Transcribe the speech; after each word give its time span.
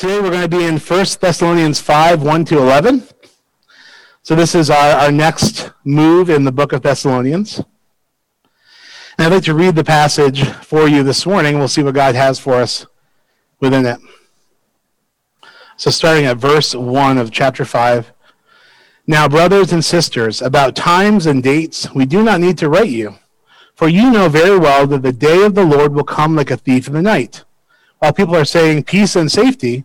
Today 0.00 0.18
we're 0.18 0.30
going 0.30 0.40
to 0.40 0.48
be 0.48 0.64
in 0.64 0.78
1 0.78 1.06
Thessalonians 1.20 1.78
5 1.78 2.22
1 2.22 2.44
to 2.46 2.56
11. 2.56 3.02
So 4.22 4.34
this 4.34 4.54
is 4.54 4.70
our, 4.70 4.98
our 4.98 5.12
next 5.12 5.72
move 5.84 6.30
in 6.30 6.44
the 6.44 6.50
book 6.50 6.72
of 6.72 6.80
Thessalonians. 6.80 7.58
And 7.58 7.66
I'd 9.18 9.30
like 9.30 9.44
to 9.44 9.52
read 9.52 9.76
the 9.76 9.84
passage 9.84 10.48
for 10.48 10.88
you 10.88 11.02
this 11.02 11.26
morning. 11.26 11.58
We'll 11.58 11.68
see 11.68 11.82
what 11.82 11.94
God 11.94 12.14
has 12.14 12.38
for 12.38 12.54
us 12.54 12.86
within 13.60 13.84
it. 13.84 13.98
So 15.76 15.90
starting 15.90 16.24
at 16.24 16.38
verse 16.38 16.74
1 16.74 17.18
of 17.18 17.30
chapter 17.30 17.66
5. 17.66 18.10
Now, 19.06 19.28
brothers 19.28 19.70
and 19.70 19.84
sisters, 19.84 20.40
about 20.40 20.76
times 20.76 21.26
and 21.26 21.42
dates, 21.42 21.92
we 21.92 22.06
do 22.06 22.24
not 22.24 22.40
need 22.40 22.56
to 22.56 22.70
write 22.70 22.88
you, 22.88 23.16
for 23.74 23.86
you 23.86 24.10
know 24.10 24.30
very 24.30 24.58
well 24.58 24.86
that 24.86 25.02
the 25.02 25.12
day 25.12 25.44
of 25.44 25.54
the 25.54 25.66
Lord 25.66 25.92
will 25.92 26.04
come 26.04 26.36
like 26.36 26.50
a 26.50 26.56
thief 26.56 26.86
in 26.86 26.94
the 26.94 27.02
night. 27.02 27.44
While 27.98 28.14
people 28.14 28.34
are 28.34 28.46
saying 28.46 28.84
peace 28.84 29.14
and 29.14 29.30
safety, 29.30 29.84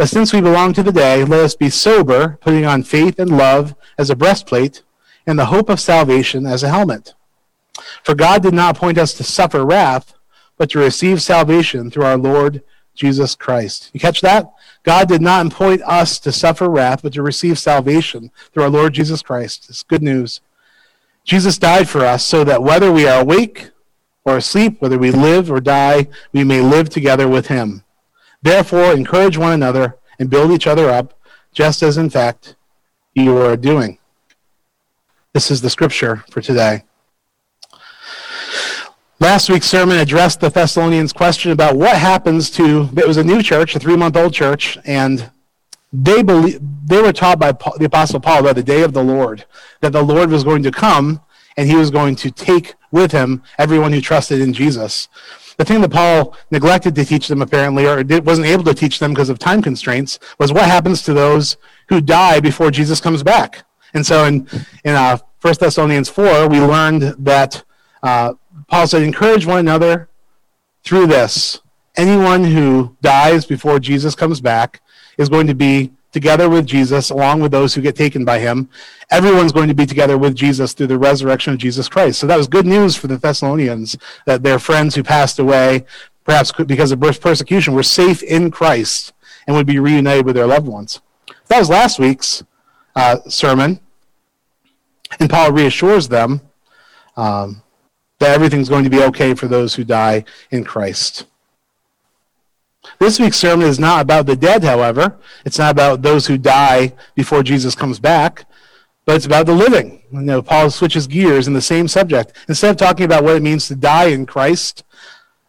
But 0.00 0.08
since 0.08 0.32
we 0.32 0.40
belong 0.40 0.72
to 0.72 0.82
the 0.82 0.92
day, 0.92 1.24
let 1.24 1.40
us 1.40 1.54
be 1.54 1.68
sober, 1.68 2.38
putting 2.40 2.64
on 2.64 2.84
faith 2.84 3.18
and 3.18 3.36
love 3.36 3.74
as 3.98 4.08
a 4.08 4.16
breastplate, 4.16 4.82
and 5.26 5.38
the 5.38 5.44
hope 5.52 5.68
of 5.68 5.78
salvation 5.78 6.46
as 6.46 6.62
a 6.62 6.70
helmet. 6.70 7.12
For 8.02 8.14
God 8.14 8.42
did 8.42 8.54
not 8.54 8.78
appoint 8.78 8.96
us 8.96 9.12
to 9.12 9.24
suffer 9.24 9.62
wrath, 9.62 10.14
but 10.56 10.70
to 10.70 10.78
receive 10.78 11.20
salvation 11.20 11.90
through 11.90 12.04
our 12.04 12.16
Lord 12.16 12.62
Jesus 12.94 13.34
Christ. 13.34 13.90
You 13.92 14.00
catch 14.00 14.22
that? 14.22 14.50
God 14.84 15.06
did 15.06 15.20
not 15.20 15.48
appoint 15.48 15.82
us 15.82 16.18
to 16.20 16.32
suffer 16.32 16.70
wrath, 16.70 17.02
but 17.02 17.12
to 17.12 17.22
receive 17.22 17.58
salvation 17.58 18.30
through 18.54 18.62
our 18.62 18.70
Lord 18.70 18.94
Jesus 18.94 19.20
Christ. 19.20 19.68
It's 19.68 19.82
good 19.82 20.02
news. 20.02 20.40
Jesus 21.24 21.58
died 21.58 21.90
for 21.90 22.06
us 22.06 22.24
so 22.24 22.42
that 22.44 22.62
whether 22.62 22.90
we 22.90 23.06
are 23.06 23.20
awake 23.20 23.68
or 24.24 24.38
asleep, 24.38 24.80
whether 24.80 24.96
we 24.96 25.10
live 25.10 25.52
or 25.52 25.60
die, 25.60 26.08
we 26.32 26.42
may 26.42 26.62
live 26.62 26.88
together 26.88 27.28
with 27.28 27.48
him. 27.48 27.84
Therefore, 28.42 28.92
encourage 28.92 29.36
one 29.36 29.52
another 29.52 29.96
and 30.18 30.30
build 30.30 30.50
each 30.50 30.66
other 30.66 30.88
up, 30.88 31.18
just 31.52 31.82
as 31.82 31.98
in 31.98 32.10
fact 32.10 32.56
you 33.14 33.36
are 33.38 33.56
doing. 33.56 33.98
This 35.32 35.50
is 35.50 35.60
the 35.60 35.70
scripture 35.70 36.24
for 36.30 36.40
today. 36.40 36.84
Last 39.20 39.50
week's 39.50 39.66
sermon 39.66 39.98
addressed 39.98 40.40
the 40.40 40.48
Thessalonians' 40.48 41.12
question 41.12 41.52
about 41.52 41.76
what 41.76 41.96
happens 41.96 42.48
to, 42.52 42.88
it 42.96 43.06
was 43.06 43.18
a 43.18 43.24
new 43.24 43.42
church, 43.42 43.76
a 43.76 43.78
three 43.78 43.96
month 43.96 44.16
old 44.16 44.32
church, 44.32 44.78
and 44.86 45.30
they, 45.92 46.22
believe, 46.22 46.60
they 46.86 47.02
were 47.02 47.12
taught 47.12 47.38
by 47.38 47.52
Paul, 47.52 47.76
the 47.78 47.84
Apostle 47.84 48.20
Paul 48.20 48.40
about 48.40 48.54
the 48.54 48.62
day 48.62 48.82
of 48.82 48.94
the 48.94 49.04
Lord, 49.04 49.44
that 49.80 49.92
the 49.92 50.02
Lord 50.02 50.30
was 50.30 50.42
going 50.42 50.62
to 50.62 50.70
come 50.70 51.20
and 51.56 51.68
he 51.68 51.76
was 51.76 51.90
going 51.90 52.16
to 52.16 52.30
take 52.30 52.74
with 52.90 53.12
him 53.12 53.42
everyone 53.58 53.92
who 53.92 54.00
trusted 54.00 54.40
in 54.40 54.54
Jesus 54.54 55.08
the 55.60 55.66
thing 55.66 55.82
that 55.82 55.90
Paul 55.90 56.34
neglected 56.50 56.94
to 56.94 57.04
teach 57.04 57.28
them, 57.28 57.42
apparently, 57.42 57.86
or 57.86 58.02
wasn't 58.22 58.46
able 58.46 58.64
to 58.64 58.72
teach 58.72 58.98
them 58.98 59.12
because 59.12 59.28
of 59.28 59.38
time 59.38 59.60
constraints, 59.60 60.18
was 60.38 60.54
what 60.54 60.64
happens 60.64 61.02
to 61.02 61.12
those 61.12 61.58
who 61.90 62.00
die 62.00 62.40
before 62.40 62.70
Jesus 62.70 62.98
comes 62.98 63.22
back. 63.22 63.66
And 63.92 64.06
so 64.06 64.24
in, 64.24 64.48
in 64.84 64.94
uh, 64.94 65.18
1 65.42 65.54
Thessalonians 65.60 66.08
4, 66.08 66.48
we 66.48 66.60
learned 66.60 67.14
that 67.18 67.62
uh, 68.02 68.32
Paul 68.68 68.86
said, 68.86 69.02
encourage 69.02 69.44
one 69.44 69.58
another 69.58 70.08
through 70.82 71.08
this. 71.08 71.60
Anyone 71.94 72.42
who 72.42 72.96
dies 73.02 73.44
before 73.44 73.78
Jesus 73.78 74.14
comes 74.14 74.40
back 74.40 74.80
is 75.18 75.28
going 75.28 75.46
to 75.46 75.54
be 75.54 75.92
together 76.12 76.48
with 76.48 76.66
Jesus, 76.66 77.10
along 77.10 77.40
with 77.40 77.52
those 77.52 77.74
who 77.74 77.80
get 77.80 77.96
taken 77.96 78.24
by 78.24 78.38
him. 78.38 78.68
Everyone's 79.10 79.52
going 79.52 79.68
to 79.68 79.74
be 79.74 79.86
together 79.86 80.18
with 80.18 80.34
Jesus 80.34 80.72
through 80.72 80.88
the 80.88 80.98
resurrection 80.98 81.52
of 81.52 81.58
Jesus 81.58 81.88
Christ. 81.88 82.18
So 82.20 82.26
that 82.26 82.36
was 82.36 82.48
good 82.48 82.66
news 82.66 82.96
for 82.96 83.06
the 83.06 83.16
Thessalonians 83.16 83.96
that 84.26 84.42
their 84.42 84.58
friends 84.58 84.94
who 84.94 85.02
passed 85.02 85.38
away, 85.38 85.84
perhaps 86.24 86.52
because 86.52 86.92
of 86.92 87.00
persecution, 87.00 87.74
were 87.74 87.82
safe 87.82 88.22
in 88.22 88.50
Christ 88.50 89.12
and 89.46 89.56
would 89.56 89.66
be 89.66 89.78
reunited 89.78 90.26
with 90.26 90.36
their 90.36 90.46
loved 90.46 90.66
ones. 90.66 91.00
That 91.48 91.58
was 91.58 91.70
last 91.70 91.98
week's 91.98 92.44
uh, 92.94 93.18
sermon. 93.28 93.80
And 95.18 95.28
Paul 95.28 95.52
reassures 95.52 96.08
them 96.08 96.40
um, 97.16 97.62
that 98.20 98.30
everything's 98.30 98.68
going 98.68 98.84
to 98.84 98.90
be 98.90 99.02
okay 99.02 99.34
for 99.34 99.48
those 99.48 99.74
who 99.74 99.84
die 99.84 100.24
in 100.50 100.64
Christ. 100.64 101.26
This 102.98 103.20
week's 103.20 103.36
sermon 103.36 103.66
is 103.66 103.78
not 103.78 104.02
about 104.02 104.26
the 104.26 104.36
dead, 104.36 104.64
however. 104.64 105.18
It's 105.44 105.58
not 105.58 105.70
about 105.70 106.02
those 106.02 106.26
who 106.26 106.38
die 106.38 106.94
before 107.14 107.42
Jesus 107.42 107.74
comes 107.74 107.98
back, 107.98 108.46
but 109.04 109.16
it's 109.16 109.26
about 109.26 109.46
the 109.46 109.54
living. 109.54 110.02
You 110.12 110.20
know, 110.20 110.42
Paul 110.42 110.70
switches 110.70 111.06
gears 111.06 111.46
in 111.46 111.52
the 111.52 111.60
same 111.60 111.88
subject. 111.88 112.32
Instead 112.48 112.70
of 112.70 112.76
talking 112.76 113.04
about 113.04 113.24
what 113.24 113.36
it 113.36 113.42
means 113.42 113.68
to 113.68 113.74
die 113.74 114.06
in 114.06 114.26
Christ, 114.26 114.84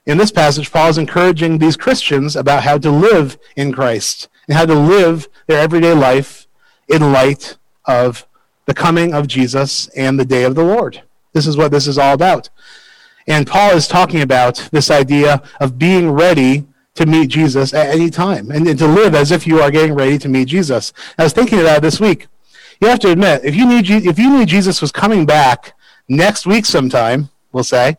in 0.05 0.17
this 0.17 0.31
passage, 0.31 0.71
Paul 0.71 0.89
is 0.89 0.97
encouraging 0.97 1.57
these 1.57 1.77
Christians 1.77 2.35
about 2.35 2.63
how 2.63 2.77
to 2.79 2.89
live 2.89 3.37
in 3.55 3.71
Christ 3.71 4.29
and 4.47 4.57
how 4.57 4.65
to 4.65 4.73
live 4.73 5.27
their 5.47 5.59
everyday 5.59 5.93
life 5.93 6.47
in 6.87 7.11
light 7.11 7.57
of 7.85 8.27
the 8.65 8.73
coming 8.73 9.13
of 9.13 9.27
Jesus 9.27 9.87
and 9.89 10.19
the 10.19 10.25
day 10.25 10.43
of 10.43 10.55
the 10.55 10.63
Lord. 10.63 11.03
This 11.33 11.47
is 11.47 11.55
what 11.55 11.71
this 11.71 11.87
is 11.87 11.97
all 11.97 12.13
about. 12.13 12.49
And 13.27 13.47
Paul 13.47 13.71
is 13.71 13.87
talking 13.87 14.21
about 14.21 14.69
this 14.71 14.89
idea 14.89 15.41
of 15.59 15.77
being 15.77 16.11
ready 16.11 16.65
to 16.95 17.05
meet 17.05 17.27
Jesus 17.27 17.73
at 17.73 17.87
any 17.87 18.09
time 18.09 18.51
and, 18.51 18.67
and, 18.67 18.77
to 18.79 18.87
live 18.87 19.15
as 19.15 19.31
if 19.31 19.47
you 19.47 19.61
are 19.61 19.71
getting 19.71 19.93
ready 19.93 20.17
to 20.17 20.27
meet 20.27 20.49
Jesus. 20.49 20.91
I 21.17 21.23
was 21.23 21.33
thinking 21.33 21.59
about 21.59 21.81
this 21.81 21.99
week. 21.99 22.27
You 22.81 22.89
have 22.89 22.99
to 22.99 23.11
admit, 23.11 23.45
if 23.45 23.55
you 23.55 23.65
knew, 23.65 23.79
if 23.79 24.19
you 24.19 24.29
knew 24.29 24.45
Jesus 24.45 24.81
was 24.81 24.91
coming 24.91 25.25
back 25.25 25.73
next 26.09 26.45
week 26.45 26.65
sometime, 26.65 27.29
we'll 27.51 27.63
say, 27.63 27.97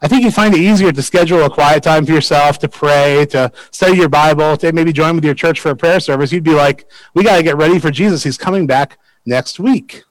I 0.00 0.08
think 0.08 0.22
you'd 0.22 0.34
find 0.34 0.54
it 0.54 0.60
easier 0.60 0.92
to 0.92 1.02
schedule 1.02 1.42
a 1.42 1.50
quiet 1.50 1.82
time 1.82 2.06
for 2.06 2.12
yourself, 2.12 2.58
to 2.60 2.68
pray, 2.68 3.26
to 3.30 3.50
study 3.70 3.96
your 3.96 4.08
Bible, 4.08 4.56
to 4.58 4.72
maybe 4.72 4.92
join 4.92 5.16
with 5.16 5.24
your 5.24 5.34
church 5.34 5.60
for 5.60 5.70
a 5.70 5.76
prayer 5.76 6.00
service. 6.00 6.32
You'd 6.32 6.44
be 6.44 6.54
like, 6.54 6.88
we 7.14 7.24
got 7.24 7.36
to 7.38 7.42
get 7.42 7.56
ready 7.56 7.78
for 7.78 7.90
Jesus. 7.90 8.22
He's 8.22 8.38
coming 8.38 8.66
back 8.66 8.98
next 9.24 9.58
week. 9.58 10.04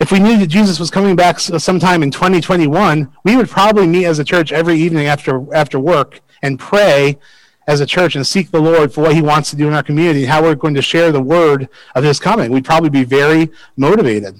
If 0.00 0.10
we 0.10 0.18
knew 0.18 0.36
that 0.38 0.48
Jesus 0.48 0.80
was 0.80 0.90
coming 0.90 1.14
back 1.14 1.38
sometime 1.38 2.02
in 2.02 2.10
2021, 2.10 3.12
we 3.24 3.36
would 3.36 3.48
probably 3.48 3.86
meet 3.86 4.06
as 4.06 4.18
a 4.18 4.24
church 4.24 4.52
every 4.52 4.76
evening 4.76 5.06
after, 5.06 5.54
after 5.54 5.78
work 5.78 6.20
and 6.44 6.60
pray 6.60 7.18
as 7.66 7.80
a 7.80 7.86
church 7.86 8.14
and 8.14 8.26
seek 8.26 8.50
the 8.50 8.60
Lord 8.60 8.92
for 8.92 9.00
what 9.00 9.14
He 9.14 9.22
wants 9.22 9.50
to 9.50 9.56
do 9.56 9.66
in 9.66 9.72
our 9.72 9.82
community, 9.82 10.26
how 10.26 10.42
we're 10.42 10.54
going 10.54 10.74
to 10.74 10.82
share 10.82 11.10
the 11.10 11.20
word 11.20 11.68
of 11.94 12.04
His 12.04 12.20
coming. 12.20 12.52
We'd 12.52 12.66
probably 12.66 12.90
be 12.90 13.04
very 13.04 13.50
motivated. 13.76 14.38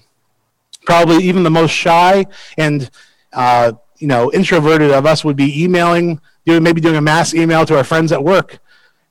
Probably 0.85 1.25
even 1.25 1.43
the 1.43 1.51
most 1.51 1.71
shy 1.71 2.27
and 2.59 2.91
uh, 3.33 3.73
you 3.97 4.07
know 4.07 4.31
introverted 4.33 4.91
of 4.91 5.07
us 5.07 5.25
would 5.25 5.37
be 5.37 5.65
emailing, 5.65 6.21
doing 6.45 6.63
maybe 6.63 6.83
doing 6.83 6.97
a 6.97 7.01
mass 7.01 7.33
email 7.35 7.65
to 7.65 7.77
our 7.77 7.85
friends 7.85 8.13
at 8.13 8.23
work. 8.23 8.59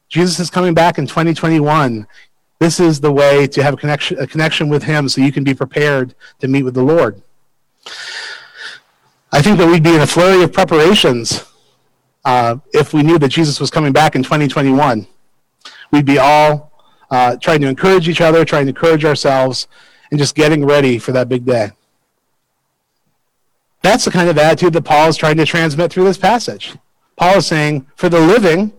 Jesus 0.08 0.40
is 0.40 0.52
coming 0.52 0.76
back 0.76 1.00
in 1.00 1.08
2021. 1.08 2.06
This 2.60 2.80
is 2.80 3.02
the 3.02 3.12
way 3.12 3.48
to 3.48 3.64
have 3.64 3.74
a 3.74 3.78
connection, 3.78 4.20
a 4.20 4.28
connection 4.28 4.70
with 4.70 4.84
Him, 4.84 5.10
so 5.10 5.20
you 5.22 5.32
can 5.32 5.44
be 5.44 5.56
prepared 5.56 6.14
to 6.40 6.48
meet 6.48 6.62
with 6.62 6.76
the 6.76 6.84
Lord. 6.84 7.24
I 9.32 9.42
think 9.42 9.58
that 9.58 9.68
we'd 9.68 9.82
be 9.82 9.96
in 9.96 10.02
a 10.02 10.08
flurry 10.08 10.44
of 10.44 10.54
preparations 10.54 11.44
uh, 12.26 12.58
if 12.74 12.94
we 12.94 13.04
knew 13.04 13.18
that 13.20 13.30
Jesus 13.30 13.60
was 13.60 13.70
coming 13.70 13.92
back 13.92 14.16
in 14.16 14.24
2021. 14.24 15.08
We'd 15.92 16.06
be 16.06 16.18
all 16.18 16.72
uh, 17.12 17.38
trying 17.38 17.62
to 17.62 17.68
encourage 17.68 18.08
each 18.10 18.22
other, 18.22 18.44
trying 18.46 18.66
to 18.66 18.70
encourage 18.70 19.06
ourselves, 19.06 19.68
and 20.10 20.20
just 20.20 20.36
getting 20.36 20.66
ready 20.66 20.98
for 20.98 21.12
that 21.12 21.30
big 21.30 21.46
day. 21.46 21.72
That's 23.82 24.06
the 24.06 24.12
kind 24.12 24.30
of 24.30 24.38
attitude 24.38 24.74
that 24.74 24.84
Paul 24.84 25.10
is 25.10 25.18
trying 25.18 25.38
to 25.38 25.46
transmit 25.46 25.92
through 25.92 26.06
this 26.06 26.18
passage. 26.18 26.76
Paul 27.16 27.38
is 27.38 27.48
saying, 27.48 27.86
for 27.96 28.10
the 28.10 28.20
living, 28.20 28.74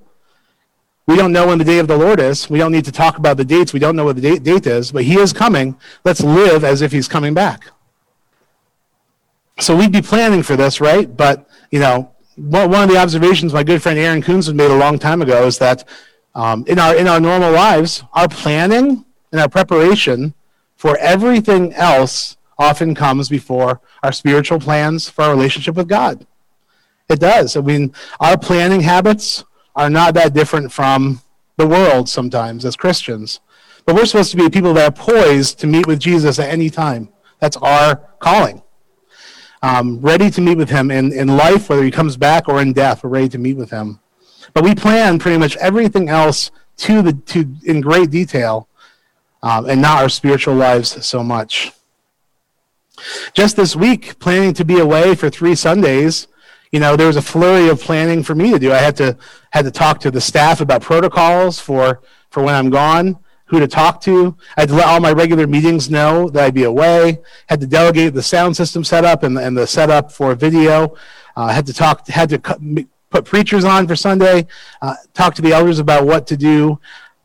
we 1.07 1.17
don't 1.17 1.33
know 1.33 1.49
when 1.49 1.59
the 1.59 1.65
day 1.65 1.79
of 1.79 1.87
the 1.87 1.99
Lord 1.99 2.19
is. 2.19 2.49
We 2.49 2.59
don't 2.59 2.73
need 2.73 2.87
to 2.87 2.93
talk 2.93 3.19
about 3.19 3.37
the 3.37 3.45
dates. 3.45 3.75
We 3.75 3.79
don't 3.79 3.95
know 3.95 4.05
what 4.05 4.17
the 4.17 4.23
date, 4.23 4.43
date 4.43 4.67
is, 4.67 4.91
but 4.91 5.05
he 5.05 5.19
is 5.19 5.33
coming. 5.33 5.77
Let's 6.05 6.23
live 6.23 6.65
as 6.65 6.81
if 6.81 6.91
he's 6.93 7.09
coming 7.09 7.35
back. 7.35 7.71
So 9.61 9.77
we'd 9.77 9.93
be 9.93 10.03
planning 10.03 10.43
for 10.43 10.57
this, 10.57 10.81
right? 10.81 11.15
But, 11.15 11.49
you 11.71 11.79
know, 11.79 12.14
one 12.37 12.83
of 12.83 12.89
the 12.89 12.97
observations 12.97 13.53
my 13.53 13.63
good 13.63 13.83
friend 13.83 13.99
Aaron 13.99 14.23
Coons 14.23 14.53
made 14.53 14.71
a 14.71 14.77
long 14.77 14.99
time 14.99 15.23
ago 15.23 15.47
is 15.47 15.59
that 15.59 15.89
um, 16.35 16.65
in 16.67 16.79
our 16.79 16.97
in 16.97 17.07
our 17.07 17.21
normal 17.21 17.53
lives, 17.53 18.03
our 18.13 18.29
planning 18.29 19.05
and 19.33 19.41
our 19.41 19.49
preparation 19.49 20.35
for 20.77 20.97
everything 20.99 21.73
else 21.75 22.37
often 22.59 22.95
comes 22.95 23.29
before 23.29 23.81
our 24.03 24.13
spiritual 24.13 24.59
plans 24.59 25.09
for 25.09 25.23
our 25.23 25.31
relationship 25.31 25.75
with 25.75 25.89
God. 25.89 26.27
It 27.09 27.21
does. 27.21 27.57
I 27.57 27.61
mean, 27.61 27.93
our 28.21 28.39
planning 28.39 28.81
habits 28.81 29.45
are 29.77 29.91
not 29.91 30.15
that 30.15 30.35
different 30.35 30.73
from 30.73 31.21
the 31.57 31.67
world 31.67 32.09
sometimes 32.09 32.65
as 32.65 32.77
Christians. 32.77 33.41
But 33.87 33.97
we're 33.97 34.07
supposed 34.07 34.31
to 34.31 34.37
be 34.37 34.49
people 34.49 34.73
that 34.75 34.93
are 34.93 35.05
poised 35.05 35.59
to 35.61 35.67
meet 35.67 35.87
with 35.87 36.01
Jesus 36.01 36.39
at 36.39 36.49
any 36.49 36.71
time. 36.71 37.11
That's 37.41 37.57
our 37.59 37.97
calling. 38.19 38.63
Um, 39.65 39.99
ready 40.03 40.31
to 40.31 40.43
meet 40.43 40.59
with 40.59 40.69
him 40.69 40.91
in, 40.91 41.11
in 41.11 41.39
life, 41.39 41.71
whether 41.71 41.83
he 41.83 41.91
comes 41.91 42.19
back 42.19 42.51
or 42.51 42.61
in 42.61 42.75
death, 42.75 43.03
we're 43.03 43.09
ready 43.09 43.31
to 43.31 43.39
meet 43.39 43.57
with 43.57 43.71
him. 43.71 43.99
But 44.53 44.63
we 44.63 44.75
plan 44.75 45.19
pretty 45.19 45.39
much 45.39 45.57
everything 45.57 46.11
else 46.11 46.51
to 46.77 47.01
the 47.01 47.15
to 47.15 47.49
in 47.65 47.81
great 47.81 48.11
detail, 48.11 48.69
um, 49.43 49.65
and 49.65 49.81
not 49.81 50.03
our 50.03 50.11
spiritual 50.11 50.55
lives 50.55 51.07
so 51.07 51.23
much. 51.23 51.73
Just 53.33 53.57
this 53.57 53.75
week, 53.75 54.19
planning 54.19 54.53
to 54.53 54.67
be 54.67 54.81
away 54.81 55.15
for 55.15 55.31
three 55.31 55.55
Sundays, 55.55 56.29
you 56.71 56.79
know, 56.79 56.95
there 56.95 57.07
was 57.07 57.17
a 57.17 57.23
flurry 57.23 57.71
of 57.71 57.81
planning 57.81 58.23
for 58.23 58.35
me 58.35 58.51
to 58.51 58.59
do. 58.59 58.71
I 58.71 58.77
had 58.77 58.97
to 58.97 59.17
had 59.49 59.65
to 59.65 59.71
talk 59.71 59.99
to 60.01 60.11
the 60.11 60.21
staff 60.21 60.61
about 60.61 60.83
protocols 60.83 61.59
for 61.59 62.03
for 62.29 62.43
when 62.43 62.55
I'm 62.55 62.69
gone, 62.69 63.19
who 63.47 63.61
to 63.61 63.69
talk 63.69 64.01
to. 64.03 64.37
I 64.57 64.63
had 64.63 64.69
to 64.71 64.75
let 64.75 64.87
all 64.87 65.01
my 65.01 65.13
regular 65.13 65.47
meetings 65.47 65.91
know 65.91 66.29
that 66.31 66.45
I'd 66.45 66.55
be 66.55 66.65
away. 66.65 67.21
Had 67.49 67.61
to 67.61 67.67
delegate 67.67 68.15
the 68.15 68.23
sound 68.23 68.57
system 68.57 68.85
setup 68.85 69.23
and, 69.23 69.39
and 69.39 69.57
the 69.57 69.67
setup 69.67 70.11
for 70.13 70.35
video. 70.35 70.97
Uh, 71.37 71.49
had 71.49 71.67
to 71.67 71.73
talk. 71.73 72.07
Had 72.09 72.31
to 72.31 72.87
put 73.11 73.25
preachers 73.25 73.65
on 73.65 73.87
for 73.87 73.97
Sunday. 73.97 74.47
Uh, 74.83 74.95
talk 75.13 75.35
to 75.35 75.43
the 75.43 75.53
elders 75.53 75.79
about 75.79 76.07
what 76.07 76.27
to 76.29 76.37
do. 76.37 76.81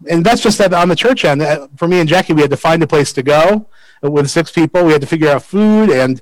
And 0.09 0.25
that's 0.25 0.41
just 0.41 0.57
that 0.59 0.73
on 0.73 0.87
the 0.87 0.95
church 0.95 1.25
end. 1.25 1.41
Uh, 1.41 1.67
for 1.75 1.87
me 1.87 1.99
and 1.99 2.07
Jackie, 2.07 2.33
we 2.33 2.41
had 2.41 2.51
to 2.51 2.57
find 2.57 2.81
a 2.83 2.87
place 2.87 3.11
to 3.13 3.23
go 3.23 3.67
with 4.01 4.29
six 4.29 4.51
people. 4.51 4.85
We 4.85 4.91
had 4.91 5.01
to 5.01 5.07
figure 5.07 5.29
out 5.29 5.43
food 5.43 5.89
and 5.89 6.21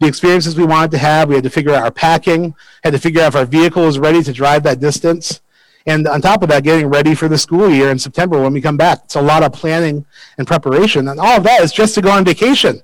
the 0.00 0.06
experiences 0.06 0.56
we 0.56 0.64
wanted 0.64 0.92
to 0.92 0.98
have. 0.98 1.28
We 1.28 1.34
had 1.34 1.44
to 1.44 1.50
figure 1.50 1.72
out 1.72 1.82
our 1.82 1.90
packing, 1.90 2.54
had 2.84 2.92
to 2.92 2.98
figure 2.98 3.22
out 3.22 3.28
if 3.28 3.36
our 3.36 3.44
vehicle 3.44 3.84
was 3.84 3.98
ready 3.98 4.22
to 4.22 4.32
drive 4.32 4.62
that 4.64 4.80
distance. 4.80 5.40
And 5.86 6.06
on 6.06 6.20
top 6.20 6.42
of 6.42 6.48
that, 6.50 6.62
getting 6.62 6.86
ready 6.88 7.14
for 7.14 7.28
the 7.28 7.38
school 7.38 7.70
year 7.70 7.90
in 7.90 7.98
September 7.98 8.40
when 8.40 8.52
we 8.52 8.60
come 8.60 8.76
back. 8.76 9.00
It's 9.04 9.16
a 9.16 9.22
lot 9.22 9.42
of 9.42 9.52
planning 9.52 10.04
and 10.38 10.46
preparation. 10.46 11.08
And 11.08 11.18
all 11.18 11.38
of 11.38 11.44
that 11.44 11.62
is 11.62 11.72
just 11.72 11.94
to 11.94 12.02
go 12.02 12.10
on 12.10 12.24
vacation. 12.24 12.82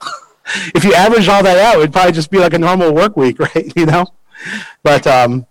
if 0.74 0.84
you 0.84 0.94
average 0.94 1.28
all 1.28 1.42
that 1.42 1.58
out, 1.58 1.78
it'd 1.78 1.92
probably 1.92 2.12
just 2.12 2.30
be 2.30 2.38
like 2.38 2.54
a 2.54 2.58
normal 2.58 2.94
work 2.94 3.16
week, 3.16 3.38
right? 3.54 3.72
You 3.76 3.86
know? 3.86 4.06
But 4.82 5.06
um, 5.06 5.46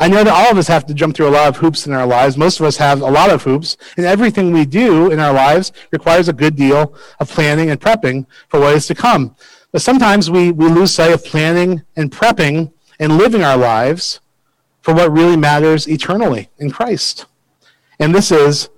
I 0.00 0.08
know 0.08 0.22
that 0.22 0.32
all 0.32 0.50
of 0.50 0.58
us 0.58 0.68
have 0.68 0.86
to 0.86 0.94
jump 0.94 1.16
through 1.16 1.28
a 1.28 1.30
lot 1.30 1.48
of 1.48 1.56
hoops 1.56 1.86
in 1.86 1.92
our 1.92 2.06
lives. 2.06 2.36
Most 2.36 2.60
of 2.60 2.66
us 2.66 2.76
have 2.76 3.02
a 3.02 3.10
lot 3.10 3.30
of 3.30 3.42
hoops, 3.42 3.76
and 3.96 4.06
everything 4.06 4.52
we 4.52 4.64
do 4.64 5.10
in 5.10 5.18
our 5.18 5.32
lives 5.32 5.72
requires 5.90 6.28
a 6.28 6.32
good 6.32 6.54
deal 6.54 6.94
of 7.18 7.28
planning 7.28 7.70
and 7.70 7.80
prepping 7.80 8.26
for 8.48 8.60
what 8.60 8.74
is 8.74 8.86
to 8.86 8.94
come. 8.94 9.34
But 9.72 9.82
sometimes 9.82 10.30
we, 10.30 10.52
we 10.52 10.68
lose 10.68 10.94
sight 10.94 11.12
of 11.12 11.24
planning 11.24 11.82
and 11.96 12.12
prepping 12.12 12.72
and 13.00 13.18
living 13.18 13.42
our 13.42 13.56
lives 13.56 14.20
for 14.88 14.94
what 14.94 15.12
really 15.12 15.36
matters 15.36 15.86
eternally 15.86 16.48
in 16.56 16.70
Christ. 16.70 17.26
And 18.00 18.14
this 18.14 18.32
is 18.32 18.70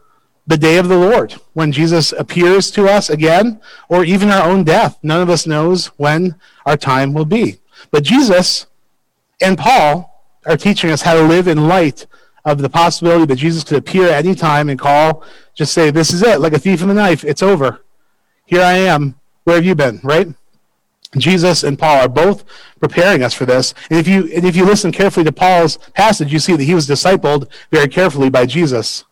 the 0.44 0.56
day 0.56 0.76
of 0.76 0.88
the 0.88 0.98
Lord, 0.98 1.34
when 1.52 1.70
Jesus 1.70 2.10
appears 2.10 2.68
to 2.72 2.88
us 2.88 3.10
again, 3.10 3.60
or 3.88 4.04
even 4.04 4.28
our 4.28 4.50
own 4.50 4.64
death. 4.64 4.98
None 5.04 5.22
of 5.22 5.30
us 5.30 5.46
knows 5.46 5.86
when 5.98 6.34
our 6.66 6.76
time 6.76 7.14
will 7.14 7.26
be. 7.26 7.60
But 7.92 8.02
Jesus 8.02 8.66
and 9.40 9.56
Paul 9.56 10.26
are 10.46 10.56
teaching 10.56 10.90
us 10.90 11.02
how 11.02 11.14
to 11.14 11.22
live 11.22 11.46
in 11.46 11.68
light 11.68 12.06
of 12.44 12.58
the 12.58 12.68
possibility 12.68 13.26
that 13.26 13.36
Jesus 13.36 13.62
could 13.62 13.78
appear 13.78 14.08
at 14.08 14.24
any 14.26 14.34
time 14.34 14.68
and 14.68 14.80
call, 14.80 15.22
just 15.54 15.72
say, 15.72 15.92
This 15.92 16.12
is 16.12 16.24
it, 16.24 16.40
like 16.40 16.54
a 16.54 16.58
thief 16.58 16.82
in 16.82 16.88
the 16.88 16.94
knife, 16.94 17.22
it's 17.22 17.40
over. 17.40 17.84
Here 18.46 18.62
I 18.62 18.72
am. 18.72 19.14
Where 19.44 19.54
have 19.54 19.64
you 19.64 19.76
been? 19.76 20.00
Right? 20.02 20.26
Jesus 21.18 21.64
and 21.64 21.78
Paul 21.78 22.04
are 22.04 22.08
both 22.08 22.44
preparing 22.78 23.22
us 23.22 23.34
for 23.34 23.44
this. 23.44 23.74
And 23.90 23.98
if 23.98 24.06
you 24.06 24.30
and 24.34 24.44
if 24.44 24.54
you 24.54 24.64
listen 24.64 24.92
carefully 24.92 25.24
to 25.24 25.32
Paul's 25.32 25.76
passage, 25.94 26.32
you 26.32 26.38
see 26.38 26.54
that 26.56 26.64
he 26.64 26.74
was 26.74 26.86
discipled 26.86 27.50
very 27.70 27.88
carefully 27.88 28.30
by 28.30 28.46
Jesus. 28.46 29.04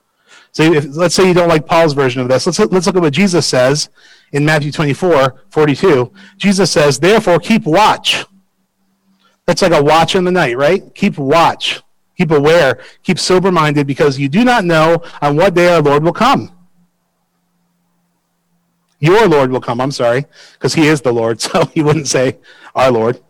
So 0.53 0.63
if, 0.73 0.97
let's 0.97 1.15
say 1.15 1.27
you 1.27 1.35
don't 1.35 1.49
like 1.49 1.67
Paul's 1.67 1.95
version 1.95 2.23
of 2.23 2.29
this. 2.29 2.47
Let's 2.47 2.59
let's 2.59 2.87
look 2.87 2.97
at 2.97 3.03
what 3.03 3.13
Jesus 3.13 3.47
says 3.47 3.89
in 4.33 4.45
Matthew 4.45 4.71
24, 4.71 5.45
42. 5.51 6.13
Jesus 6.37 6.71
says, 6.71 6.99
Therefore 6.99 7.39
keep 7.39 7.65
watch 7.65 8.25
that's 9.49 9.63
like 9.63 9.73
a 9.73 9.83
watch 9.83 10.15
in 10.15 10.25
the 10.25 10.31
night, 10.31 10.59
right? 10.59 10.95
Keep 10.95 11.17
watch. 11.17 11.81
Keep 12.19 12.33
aware. 12.33 12.85
Keep 13.03 13.19
sober 13.19 13.51
minded 13.51 13.87
because 13.87 14.19
you 14.19 14.29
do 14.29 14.45
not 14.45 14.67
know 14.67 15.03
on 15.23 15.37
what 15.37 15.55
day 15.55 15.73
our 15.73 15.81
Lord 15.81 16.05
will 16.05 16.13
come. 16.13 16.55
Your 19.01 19.29
Lord 19.29 19.51
will 19.51 19.61
come, 19.61 19.81
I'm 19.81 19.93
sorry, 19.93 20.27
because 20.55 20.75
he 20.75 20.87
is 20.87 21.01
the 21.01 21.13
Lord, 21.13 21.41
so 21.41 21.67
he 21.67 21.83
wouldn't 21.83 22.09
say 22.09 22.39
our 22.75 22.91
Lord. 22.91 23.21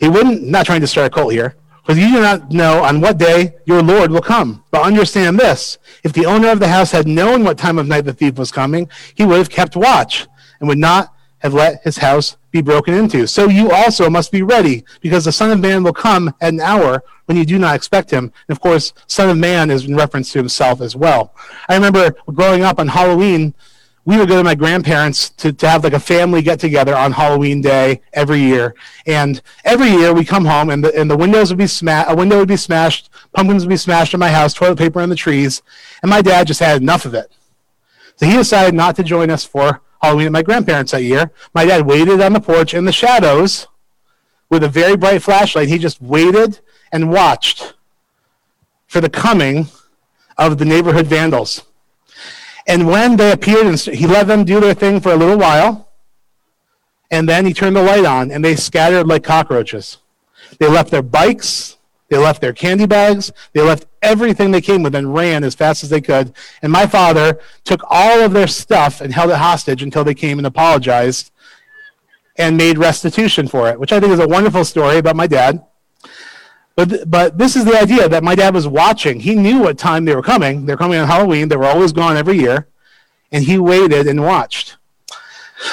He 0.00 0.08
wouldn't, 0.08 0.42
not 0.42 0.66
trying 0.66 0.80
to 0.80 0.86
start 0.86 1.06
a 1.06 1.10
cult 1.10 1.32
here, 1.32 1.56
because 1.82 1.98
you 1.98 2.10
do 2.10 2.20
not 2.20 2.50
know 2.50 2.82
on 2.82 3.00
what 3.00 3.18
day 3.18 3.54
your 3.66 3.82
Lord 3.82 4.10
will 4.10 4.22
come. 4.22 4.64
But 4.70 4.82
understand 4.82 5.38
this 5.38 5.78
if 6.02 6.12
the 6.12 6.26
owner 6.26 6.48
of 6.48 6.60
the 6.60 6.68
house 6.68 6.90
had 6.90 7.06
known 7.06 7.44
what 7.44 7.58
time 7.58 7.78
of 7.78 7.86
night 7.86 8.02
the 8.02 8.12
thief 8.12 8.38
was 8.38 8.50
coming, 8.50 8.88
he 9.14 9.24
would 9.24 9.38
have 9.38 9.50
kept 9.50 9.76
watch 9.76 10.26
and 10.60 10.68
would 10.68 10.78
not 10.78 11.14
have 11.38 11.52
let 11.52 11.82
his 11.84 11.98
house 11.98 12.36
be 12.50 12.62
broken 12.62 12.94
into. 12.94 13.26
So 13.26 13.50
you 13.50 13.70
also 13.70 14.08
must 14.08 14.32
be 14.32 14.42
ready, 14.42 14.84
because 15.02 15.26
the 15.26 15.32
Son 15.32 15.50
of 15.50 15.60
Man 15.60 15.82
will 15.82 15.92
come 15.92 16.32
at 16.40 16.54
an 16.54 16.60
hour 16.60 17.02
when 17.26 17.36
you 17.36 17.44
do 17.44 17.58
not 17.58 17.74
expect 17.74 18.10
him. 18.10 18.32
And 18.48 18.56
of 18.56 18.60
course, 18.60 18.94
Son 19.06 19.28
of 19.28 19.36
Man 19.36 19.70
is 19.70 19.84
in 19.84 19.94
reference 19.94 20.32
to 20.32 20.38
himself 20.38 20.80
as 20.80 20.96
well. 20.96 21.34
I 21.68 21.74
remember 21.74 22.14
growing 22.32 22.62
up 22.62 22.78
on 22.78 22.88
Halloween, 22.88 23.54
we 24.06 24.18
would 24.18 24.28
go 24.28 24.36
to 24.36 24.44
my 24.44 24.54
grandparents 24.54 25.30
to, 25.30 25.52
to 25.52 25.68
have 25.68 25.82
like 25.82 25.94
a 25.94 26.00
family 26.00 26.42
get 26.42 26.60
together 26.60 26.94
on 26.94 27.12
Halloween 27.12 27.62
day 27.62 28.02
every 28.12 28.40
year. 28.40 28.74
And 29.06 29.40
every 29.64 29.88
year 29.88 30.12
we 30.12 30.24
come 30.24 30.44
home 30.44 30.68
and 30.68 30.84
the, 30.84 30.94
and 30.94 31.10
the 31.10 31.16
windows 31.16 31.50
would 31.50 31.58
be 31.58 31.66
smashed, 31.66 32.10
a 32.10 32.14
window 32.14 32.38
would 32.38 32.48
be 32.48 32.56
smashed, 32.56 33.08
pumpkins 33.32 33.64
would 33.64 33.70
be 33.70 33.76
smashed 33.76 34.12
in 34.12 34.20
my 34.20 34.30
house, 34.30 34.52
toilet 34.52 34.78
paper 34.78 35.00
in 35.00 35.08
the 35.08 35.16
trees. 35.16 35.62
And 36.02 36.10
my 36.10 36.20
dad 36.20 36.46
just 36.46 36.60
had 36.60 36.82
enough 36.82 37.06
of 37.06 37.14
it. 37.14 37.32
So 38.16 38.26
he 38.26 38.34
decided 38.34 38.74
not 38.74 38.94
to 38.96 39.02
join 39.02 39.30
us 39.30 39.44
for 39.44 39.80
Halloween 40.02 40.26
at 40.26 40.32
my 40.32 40.42
grandparents 40.42 40.92
that 40.92 41.02
year. 41.02 41.30
My 41.54 41.64
dad 41.64 41.86
waited 41.86 42.20
on 42.20 42.34
the 42.34 42.40
porch 42.40 42.74
in 42.74 42.84
the 42.84 42.92
shadows 42.92 43.66
with 44.50 44.62
a 44.62 44.68
very 44.68 44.96
bright 44.96 45.22
flashlight. 45.22 45.68
He 45.68 45.78
just 45.78 46.00
waited 46.02 46.60
and 46.92 47.10
watched 47.10 47.74
for 48.86 49.00
the 49.00 49.08
coming 49.08 49.68
of 50.36 50.58
the 50.58 50.64
neighborhood 50.64 51.06
vandals. 51.06 51.62
And 52.66 52.86
when 52.86 53.16
they 53.16 53.32
appeared, 53.32 53.66
and 53.66 53.78
he 53.78 54.06
let 54.06 54.26
them 54.26 54.44
do 54.44 54.60
their 54.60 54.74
thing 54.74 55.00
for 55.00 55.12
a 55.12 55.16
little 55.16 55.38
while, 55.38 55.90
and 57.10 57.28
then 57.28 57.44
he 57.46 57.52
turned 57.52 57.76
the 57.76 57.82
light 57.82 58.04
on, 58.04 58.30
and 58.30 58.44
they 58.44 58.56
scattered 58.56 59.06
like 59.06 59.22
cockroaches. 59.22 59.98
They 60.58 60.68
left 60.68 60.90
their 60.90 61.02
bikes, 61.02 61.76
they 62.14 62.18
left 62.18 62.40
their 62.40 62.52
candy 62.52 62.86
bags. 62.86 63.32
They 63.54 63.62
left 63.62 63.86
everything 64.02 64.50
they 64.50 64.60
came 64.60 64.82
with 64.82 64.94
and 64.94 65.14
ran 65.14 65.42
as 65.42 65.54
fast 65.54 65.82
as 65.82 65.90
they 65.90 66.00
could. 66.00 66.32
And 66.62 66.70
my 66.70 66.86
father 66.86 67.40
took 67.64 67.80
all 67.88 68.20
of 68.20 68.32
their 68.32 68.46
stuff 68.46 69.00
and 69.00 69.12
held 69.12 69.30
it 69.30 69.36
hostage 69.36 69.82
until 69.82 70.04
they 70.04 70.14
came 70.14 70.38
and 70.38 70.46
apologized 70.46 71.32
and 72.36 72.56
made 72.56 72.78
restitution 72.78 73.48
for 73.48 73.68
it, 73.68 73.80
which 73.80 73.92
I 73.92 74.00
think 74.00 74.12
is 74.12 74.20
a 74.20 74.28
wonderful 74.28 74.64
story 74.64 74.98
about 74.98 75.16
my 75.16 75.26
dad. 75.26 75.64
But, 76.76 77.08
but 77.08 77.38
this 77.38 77.54
is 77.54 77.64
the 77.64 77.78
idea 77.78 78.08
that 78.08 78.24
my 78.24 78.34
dad 78.34 78.54
was 78.54 78.66
watching. 78.66 79.20
He 79.20 79.34
knew 79.34 79.60
what 79.60 79.78
time 79.78 80.04
they 80.04 80.14
were 80.14 80.22
coming. 80.22 80.66
They're 80.66 80.76
coming 80.76 80.98
on 80.98 81.06
Halloween. 81.06 81.48
They 81.48 81.56
were 81.56 81.66
always 81.66 81.92
gone 81.92 82.16
every 82.16 82.38
year. 82.38 82.68
And 83.30 83.44
he 83.44 83.58
waited 83.58 84.06
and 84.06 84.22
watched. 84.22 84.76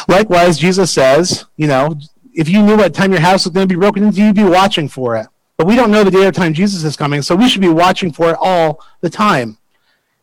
Likewise, 0.08 0.60
Jesus 0.60 0.91
says, 0.91 1.46
you 1.58 1.67
know, 1.67 1.98
if 2.34 2.48
you 2.48 2.62
knew 2.62 2.77
what 2.77 2.93
time 2.93 3.12
your 3.12 3.22
house 3.22 3.46
was 3.46 3.53
going 3.53 3.67
to 3.67 3.74
be 3.74 3.79
broken 3.79 4.03
into, 4.03 4.22
you'd 4.22 4.36
be 4.36 4.43
watching 4.43 4.88
for 4.88 5.15
it. 5.15 5.27
But 5.58 5.67
we 5.67 5.75
don't 5.75 5.91
know 5.91 6.03
the 6.03 6.12
day 6.12 6.25
or 6.25 6.31
time 6.31 6.53
Jesus 6.53 6.84
is 6.84 6.96
coming, 6.96 7.22
so 7.22 7.36
we 7.36 7.50
should 7.50 7.62
be 7.62 7.70
watching 7.70 8.12
for 8.12 8.31
it 8.31 8.38
all 8.39 8.84
the 9.01 9.10
time. 9.10 9.58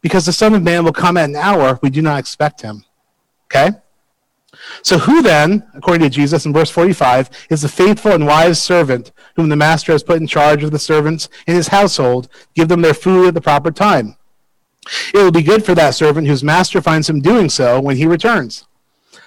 Because 0.01 0.27
the 0.27 0.33
Son 0.33 0.55
of 0.55 0.63
Man 0.63 0.85
will 0.85 0.93
come 0.93 1.17
at 1.17 1.29
an 1.29 1.37
hour 1.37 1.79
we 1.83 1.91
do 1.91 2.03
not 2.03 2.19
expect 2.19 2.63
him. 2.63 2.85
Okay? 3.47 3.71
So, 4.83 4.99
who 4.99 5.23
then, 5.23 5.67
according 5.75 6.03
to 6.03 6.11
Jesus 6.11 6.47
in 6.47 6.53
verse 6.53 6.71
45, 6.71 7.31
is 7.51 7.63
the 7.63 7.69
faithful 7.69 8.13
and 8.13 8.27
wise 8.27 8.61
servant 8.61 9.13
whom 9.37 9.49
the 9.49 9.57
master 9.57 9.93
has 9.93 10.03
put 10.03 10.21
in 10.21 10.27
charge 10.27 10.63
of 10.63 10.71
the 10.71 10.79
servants 10.79 11.29
in 11.47 11.55
his 11.55 11.69
household, 11.69 12.29
give 12.55 12.69
them 12.69 12.83
their 12.83 12.95
food 12.95 13.29
at 13.29 13.35
the 13.35 13.41
proper 13.41 13.71
time? 13.71 14.17
It 15.13 15.19
will 15.19 15.31
be 15.31 15.43
good 15.43 15.65
for 15.65 15.75
that 15.75 15.95
servant 15.95 16.27
whose 16.27 16.45
master 16.45 16.81
finds 16.81 17.09
him 17.09 17.21
doing 17.21 17.49
so 17.49 17.81
when 17.81 17.97
he 17.97 18.07
returns. 18.07 18.67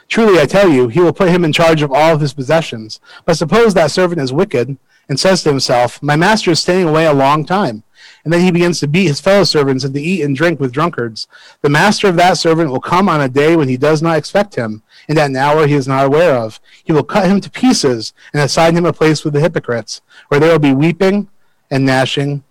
Truly, 0.07 0.39
I 0.39 0.45
tell 0.45 0.69
you, 0.69 0.88
he 0.88 1.00
will 1.00 1.13
put 1.13 1.29
him 1.29 1.45
in 1.45 1.53
charge 1.53 1.81
of 1.81 1.91
all 1.91 2.13
of 2.13 2.21
his 2.21 2.33
possessions. 2.33 3.00
But 3.25 3.38
suppose 3.38 3.74
that 3.74 3.91
servant 3.91 4.21
is 4.21 4.33
wicked 4.33 4.77
and 5.07 5.19
says 5.19 5.43
to 5.43 5.50
himself, 5.50 6.01
My 6.03 6.15
master 6.15 6.51
is 6.51 6.60
staying 6.60 6.88
away 6.88 7.05
a 7.05 7.13
long 7.13 7.45
time. 7.45 7.83
And 8.24 8.31
then 8.31 8.41
he 8.41 8.51
begins 8.51 8.79
to 8.79 8.88
beat 8.88 9.07
his 9.07 9.21
fellow 9.21 9.43
servants 9.43 9.83
and 9.83 9.93
to 9.93 10.01
eat 10.01 10.24
and 10.24 10.36
drink 10.36 10.60
with 10.60 10.71
drunkards. 10.71 11.27
The 11.62 11.69
master 11.69 12.07
of 12.07 12.17
that 12.17 12.38
servant 12.38 12.69
will 12.69 12.79
come 12.79 13.10
on 13.10 13.21
a 13.21 13.29
day 13.29 13.55
when 13.55 13.67
he 13.67 13.77
does 13.77 14.01
not 14.01 14.17
expect 14.17 14.55
him, 14.55 14.83
and 15.08 15.17
that 15.17 15.29
an 15.29 15.36
hour 15.36 15.67
he 15.67 15.75
is 15.75 15.88
not 15.88 16.05
aware 16.05 16.36
of. 16.36 16.60
He 16.84 16.91
will 16.91 17.03
cut 17.03 17.29
him 17.29 17.41
to 17.41 17.50
pieces 17.50 18.13
and 18.34 18.41
assign 18.41 18.75
him 18.75 18.86
a 18.86 18.93
place 18.93 19.24
with 19.24 19.34
the 19.34 19.39
hypocrites, 19.39 20.01
where 20.27 20.39
there 20.39 20.51
will 20.51 20.60
be 20.60 20.74
weeping 20.74 21.29
and 21.70 21.86
gnashing 21.86 22.43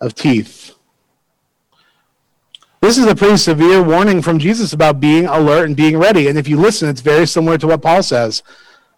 of 0.00 0.14
teeth. 0.14 0.74
This 2.80 2.98
is 2.98 3.06
a 3.06 3.14
pretty 3.14 3.36
severe 3.36 3.80
warning 3.80 4.22
from 4.22 4.40
Jesus 4.40 4.72
about 4.72 4.98
being 4.98 5.26
alert 5.26 5.66
and 5.66 5.76
being 5.76 5.98
ready. 5.98 6.26
And 6.26 6.36
if 6.36 6.48
you 6.48 6.56
listen, 6.56 6.88
it's 6.88 7.00
very 7.00 7.28
similar 7.28 7.56
to 7.58 7.68
what 7.68 7.80
Paul 7.80 8.02
says. 8.02 8.42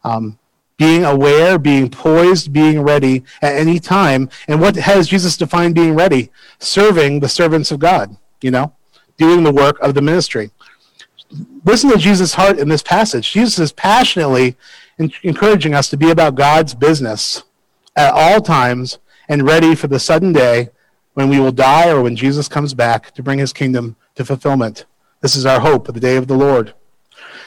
Um, 0.02 0.38
being 0.76 1.04
aware, 1.04 1.58
being 1.58 1.90
poised, 1.90 2.52
being 2.52 2.80
ready 2.80 3.24
at 3.42 3.54
any 3.54 3.78
time. 3.78 4.30
And 4.48 4.60
what 4.60 4.76
has 4.76 5.08
Jesus 5.08 5.36
defined 5.36 5.74
being 5.74 5.94
ready? 5.94 6.30
Serving 6.58 7.20
the 7.20 7.28
servants 7.28 7.70
of 7.70 7.78
God, 7.78 8.16
you 8.40 8.50
know, 8.50 8.74
doing 9.18 9.44
the 9.44 9.52
work 9.52 9.78
of 9.80 9.94
the 9.94 10.02
ministry. 10.02 10.50
Listen 11.64 11.90
to 11.90 11.98
Jesus' 11.98 12.34
heart 12.34 12.58
in 12.58 12.68
this 12.68 12.82
passage. 12.82 13.32
Jesus 13.32 13.58
is 13.58 13.72
passionately 13.72 14.56
encouraging 14.98 15.74
us 15.74 15.88
to 15.90 15.96
be 15.96 16.10
about 16.10 16.34
God's 16.34 16.74
business 16.74 17.42
at 17.96 18.12
all 18.12 18.40
times 18.40 18.98
and 19.28 19.42
ready 19.42 19.74
for 19.74 19.88
the 19.88 19.98
sudden 19.98 20.32
day 20.32 20.70
when 21.14 21.28
we 21.28 21.40
will 21.40 21.52
die 21.52 21.88
or 21.88 22.02
when 22.02 22.16
Jesus 22.16 22.48
comes 22.48 22.74
back 22.74 23.12
to 23.12 23.22
bring 23.22 23.38
his 23.38 23.52
kingdom 23.52 23.96
to 24.14 24.24
fulfillment. 24.24 24.84
This 25.20 25.36
is 25.36 25.46
our 25.46 25.60
hope 25.60 25.88
of 25.88 25.94
the 25.94 26.00
day 26.00 26.16
of 26.16 26.26
the 26.26 26.36
Lord. 26.36 26.74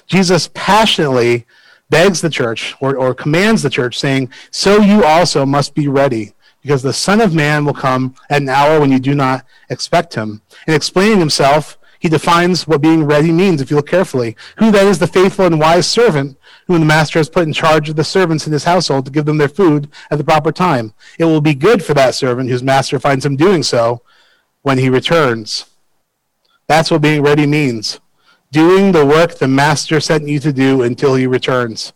Jesus 0.08 0.50
passionately 0.53 1.46
begs 1.89 2.22
the 2.22 2.29
church 2.29 2.75
or, 2.79 2.96
or 2.96 3.13
commands 3.13 3.62
the 3.62 3.70
church, 3.70 4.00
saying, 4.00 4.29
So 4.51 4.82
you 4.82 5.03
also 5.03 5.46
must 5.46 5.75
be 5.75 5.88
ready, 5.88 6.34
because 6.62 6.82
the 6.82 6.94
Son 6.94 7.22
of 7.22 7.34
Man 7.34 7.65
will 7.65 7.74
come 7.74 8.15
at 8.29 8.41
an 8.41 8.50
hour 8.50 8.79
when 8.79 8.91
you 8.91 9.00
do 9.00 9.15
not 9.15 9.46
expect 9.70 10.15
him. 10.15 10.41
In 10.67 10.74
explaining 10.74 11.20
himself, 11.20 11.77
he 11.99 12.09
defines 12.09 12.67
what 12.67 12.81
being 12.81 13.03
ready 13.03 13.31
means, 13.31 13.61
if 13.61 13.69
you 13.69 13.77
look 13.77 13.87
carefully. 13.87 14.35
Who 14.57 14.71
then 14.71 14.87
is 14.87 14.99
the 14.99 15.07
faithful 15.07 15.45
and 15.45 15.59
wise 15.59 15.87
servant 15.87 16.37
whom 16.67 16.79
the 16.79 16.85
master 16.85 17.19
has 17.19 17.29
put 17.29 17.47
in 17.47 17.53
charge 17.53 17.89
of 17.89 17.95
the 17.95 18.03
servants 18.03 18.45
in 18.45 18.53
his 18.53 18.65
household 18.65 19.05
to 19.05 19.11
give 19.11 19.25
them 19.25 19.37
their 19.37 19.49
food 19.49 19.89
at 20.11 20.17
the 20.17 20.23
proper 20.23 20.51
time? 20.51 20.93
It 21.17 21.25
will 21.25 21.41
be 21.41 21.55
good 21.55 21.83
for 21.83 21.93
that 21.93 22.15
servant 22.15 22.49
whose 22.49 22.63
master 22.63 22.99
finds 22.99 23.25
him 23.25 23.35
doing 23.35 23.63
so 23.63 24.01
when 24.61 24.77
he 24.77 24.89
returns. 24.89 25.65
That's 26.67 26.91
what 26.91 27.01
being 27.01 27.23
ready 27.23 27.45
means 27.45 27.99
doing 28.51 28.91
the 28.91 29.05
work 29.05 29.35
the 29.35 29.47
master 29.47 29.99
sent 29.99 30.27
you 30.27 30.39
to 30.39 30.53
do 30.53 30.81
until 30.81 31.15
he 31.15 31.27
returns. 31.27 31.93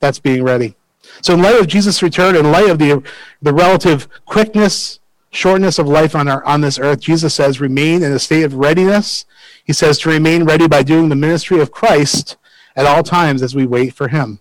That's 0.00 0.18
being 0.18 0.42
ready. 0.42 0.76
So, 1.22 1.34
in 1.34 1.42
light 1.42 1.60
of 1.60 1.66
Jesus' 1.66 2.02
return, 2.02 2.36
in 2.36 2.50
light 2.50 2.70
of 2.70 2.78
the, 2.78 3.02
the 3.42 3.52
relative 3.52 4.08
quickness, 4.24 5.00
shortness 5.34 5.78
of 5.78 5.88
life 5.88 6.14
on, 6.14 6.28
our, 6.28 6.44
on 6.44 6.60
this 6.60 6.78
earth, 6.78 7.00
Jesus 7.00 7.34
says, 7.34 7.60
remain 7.60 8.02
in 8.02 8.12
a 8.12 8.18
state 8.18 8.44
of 8.44 8.54
readiness. 8.54 9.26
He 9.64 9.72
says 9.72 9.98
to 10.00 10.08
remain 10.08 10.44
ready 10.44 10.68
by 10.68 10.82
doing 10.82 11.08
the 11.08 11.16
ministry 11.16 11.60
of 11.60 11.72
Christ 11.72 12.36
at 12.76 12.86
all 12.86 13.02
times 13.02 13.42
as 13.42 13.54
we 13.54 13.66
wait 13.66 13.94
for 13.94 14.08
him. 14.08 14.40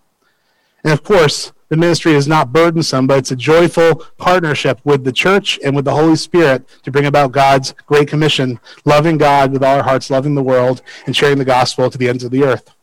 And 0.84 0.94
of 0.94 1.04
course, 1.04 1.52
the 1.70 1.78
ministry 1.78 2.14
is 2.14 2.28
not 2.28 2.54
burdensome, 2.54 3.08
but 3.08 3.18
it's 3.18 3.32
a 3.32 3.36
joyful 3.36 3.96
partnership 4.18 4.80
with 4.84 5.04
the 5.04 5.12
church 5.12 5.60
and 5.64 5.76
with 5.76 5.86
the 5.86 5.96
Holy 5.96 6.16
Spirit 6.16 6.68
to 6.84 6.92
bring 6.92 7.06
about 7.06 7.32
God's 7.32 7.74
great 7.88 8.08
commission, 8.08 8.60
loving 8.86 9.18
God 9.18 9.52
with 9.52 9.64
all 9.64 9.78
our 9.78 9.84
hearts, 9.84 10.10
loving 10.10 10.36
the 10.36 10.44
world, 10.44 10.84
and 11.06 11.16
sharing 11.16 11.40
the 11.40 11.46
gospel 11.46 11.90
to 11.90 11.98
the 11.98 12.10
ends 12.10 12.24
of 12.24 12.32
the 12.32 12.44
earth. 12.44 12.76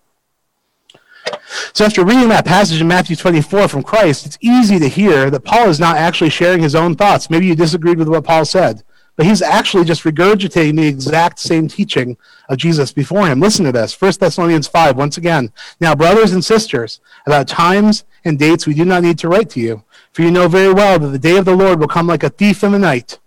So, 1.72 1.84
after 1.84 2.04
reading 2.04 2.28
that 2.28 2.44
passage 2.44 2.80
in 2.80 2.88
Matthew 2.88 3.16
24 3.16 3.68
from 3.68 3.82
Christ, 3.82 4.26
it's 4.26 4.38
easy 4.40 4.78
to 4.78 4.88
hear 4.88 5.30
that 5.30 5.44
Paul 5.44 5.68
is 5.68 5.80
not 5.80 5.96
actually 5.96 6.30
sharing 6.30 6.60
his 6.60 6.74
own 6.74 6.94
thoughts. 6.94 7.30
Maybe 7.30 7.46
you 7.46 7.54
disagreed 7.54 7.98
with 7.98 8.08
what 8.08 8.24
Paul 8.24 8.44
said, 8.44 8.82
but 9.16 9.26
he's 9.26 9.42
actually 9.42 9.84
just 9.84 10.04
regurgitating 10.04 10.76
the 10.76 10.86
exact 10.86 11.38
same 11.38 11.68
teaching 11.68 12.16
of 12.48 12.58
Jesus 12.58 12.92
before 12.92 13.26
him. 13.26 13.40
Listen 13.40 13.64
to 13.66 13.72
this 13.72 14.00
1 14.00 14.12
Thessalonians 14.18 14.66
5, 14.66 14.96
once 14.96 15.16
again. 15.16 15.52
Now, 15.80 15.94
brothers 15.94 16.32
and 16.32 16.44
sisters, 16.44 17.00
about 17.26 17.48
times 17.48 18.04
and 18.24 18.38
dates 18.38 18.66
we 18.66 18.74
do 18.74 18.84
not 18.84 19.02
need 19.02 19.18
to 19.18 19.28
write 19.28 19.50
to 19.50 19.60
you, 19.60 19.84
for 20.12 20.22
you 20.22 20.30
know 20.30 20.48
very 20.48 20.72
well 20.72 20.98
that 20.98 21.08
the 21.08 21.18
day 21.18 21.36
of 21.36 21.44
the 21.44 21.56
Lord 21.56 21.80
will 21.80 21.88
come 21.88 22.06
like 22.06 22.22
a 22.22 22.30
thief 22.30 22.64
in 22.64 22.72
the 22.72 22.78
night. 22.78 23.18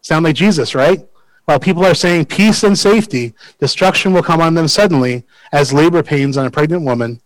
Sound 0.00 0.24
like 0.24 0.36
Jesus, 0.36 0.74
right? 0.74 1.06
While 1.46 1.60
people 1.60 1.84
are 1.84 1.94
saying 1.94 2.26
peace 2.26 2.64
and 2.64 2.76
safety, 2.76 3.32
destruction 3.60 4.12
will 4.12 4.22
come 4.22 4.40
on 4.40 4.54
them 4.54 4.66
suddenly 4.66 5.24
as 5.52 5.72
labor 5.72 6.02
pains 6.02 6.36
on 6.36 6.46
a 6.46 6.50
pregnant 6.50 6.82
woman, 6.82 7.20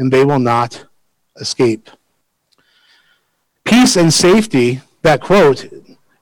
and 0.00 0.10
they 0.10 0.24
will 0.24 0.38
not 0.38 0.86
escape. 1.36 1.90
Peace 3.64 3.96
and 3.96 4.12
safety, 4.12 4.80
that 5.02 5.20
quote, 5.20 5.70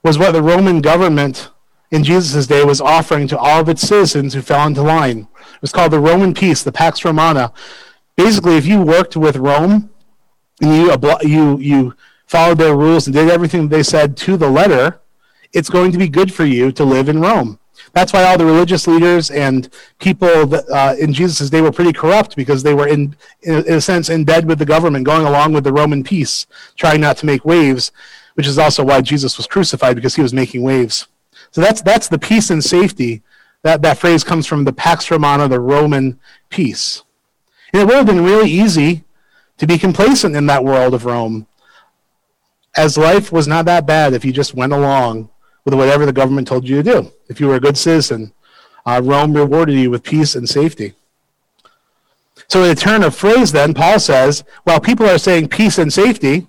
was 0.02 0.18
what 0.18 0.32
the 0.32 0.42
Roman 0.42 0.80
government 0.80 1.50
in 1.92 2.02
Jesus' 2.02 2.48
day 2.48 2.64
was 2.64 2.80
offering 2.80 3.28
to 3.28 3.38
all 3.38 3.60
of 3.60 3.68
its 3.68 3.82
citizens 3.82 4.34
who 4.34 4.42
fell 4.42 4.66
into 4.66 4.82
line. 4.82 5.28
It 5.54 5.62
was 5.62 5.72
called 5.72 5.92
the 5.92 6.00
Roman 6.00 6.34
peace, 6.34 6.64
the 6.64 6.72
Pax 6.72 7.04
Romana. 7.04 7.52
Basically, 8.16 8.56
if 8.56 8.66
you 8.66 8.82
worked 8.82 9.16
with 9.16 9.36
Rome, 9.36 9.90
you, 10.60 10.92
you, 11.22 11.58
you 11.58 11.94
followed 12.26 12.58
their 12.58 12.76
rules 12.76 13.06
and 13.06 13.14
did 13.14 13.30
everything 13.30 13.68
they 13.68 13.84
said 13.84 14.16
to 14.18 14.36
the 14.36 14.50
letter, 14.50 15.00
it's 15.52 15.70
going 15.70 15.92
to 15.92 15.98
be 15.98 16.08
good 16.08 16.34
for 16.34 16.44
you 16.44 16.72
to 16.72 16.84
live 16.84 17.08
in 17.08 17.20
Rome. 17.20 17.60
That's 17.92 18.12
why 18.12 18.24
all 18.24 18.38
the 18.38 18.44
religious 18.44 18.86
leaders 18.86 19.30
and 19.30 19.68
people 19.98 20.46
that, 20.46 20.68
uh, 20.68 20.94
in 20.98 21.12
Jesus' 21.12 21.50
day 21.50 21.60
were 21.60 21.72
pretty 21.72 21.92
corrupt 21.92 22.36
because 22.36 22.62
they 22.62 22.74
were, 22.74 22.86
in, 22.86 23.16
in, 23.42 23.64
a 23.66 23.80
sense, 23.80 24.08
in 24.08 24.24
bed 24.24 24.46
with 24.46 24.58
the 24.58 24.64
government, 24.64 25.04
going 25.04 25.26
along 25.26 25.52
with 25.52 25.64
the 25.64 25.72
Roman 25.72 26.04
peace, 26.04 26.46
trying 26.76 27.00
not 27.00 27.16
to 27.18 27.26
make 27.26 27.44
waves, 27.44 27.92
which 28.34 28.46
is 28.46 28.58
also 28.58 28.84
why 28.84 29.00
Jesus 29.00 29.36
was 29.36 29.46
crucified 29.46 29.96
because 29.96 30.14
he 30.14 30.22
was 30.22 30.32
making 30.32 30.62
waves. 30.62 31.08
So 31.50 31.60
that's, 31.60 31.82
that's 31.82 32.08
the 32.08 32.18
peace 32.18 32.50
and 32.50 32.62
safety. 32.62 33.22
That, 33.62 33.82
that 33.82 33.98
phrase 33.98 34.22
comes 34.22 34.46
from 34.46 34.64
the 34.64 34.72
Pax 34.72 35.10
Romana, 35.10 35.48
the 35.48 35.60
Roman 35.60 36.20
peace. 36.50 37.02
And 37.72 37.82
it 37.82 37.86
would 37.86 37.96
have 37.96 38.06
been 38.06 38.24
really 38.24 38.50
easy 38.50 39.04
to 39.56 39.66
be 39.66 39.78
complacent 39.78 40.36
in 40.36 40.46
that 40.46 40.64
world 40.64 40.94
of 40.94 41.04
Rome, 41.04 41.46
as 42.76 42.96
life 42.96 43.32
was 43.32 43.48
not 43.48 43.64
that 43.64 43.86
bad 43.86 44.14
if 44.14 44.24
you 44.24 44.32
just 44.32 44.54
went 44.54 44.72
along 44.72 45.30
with 45.64 45.74
whatever 45.74 46.06
the 46.06 46.12
government 46.12 46.48
told 46.48 46.68
you 46.68 46.82
to 46.82 46.82
do. 46.82 47.12
If 47.28 47.40
you 47.40 47.48
were 47.48 47.56
a 47.56 47.60
good 47.60 47.76
citizen, 47.76 48.32
uh, 48.86 49.00
Rome 49.04 49.34
rewarded 49.34 49.74
you 49.74 49.90
with 49.90 50.02
peace 50.02 50.34
and 50.34 50.48
safety. 50.48 50.94
So, 52.48 52.64
in 52.64 52.70
a 52.70 52.74
turn 52.74 53.02
of 53.02 53.14
phrase, 53.14 53.52
then, 53.52 53.74
Paul 53.74 53.98
says, 53.98 54.44
while 54.64 54.80
people 54.80 55.06
are 55.06 55.18
saying 55.18 55.48
peace 55.48 55.76
and 55.78 55.92
safety, 55.92 56.46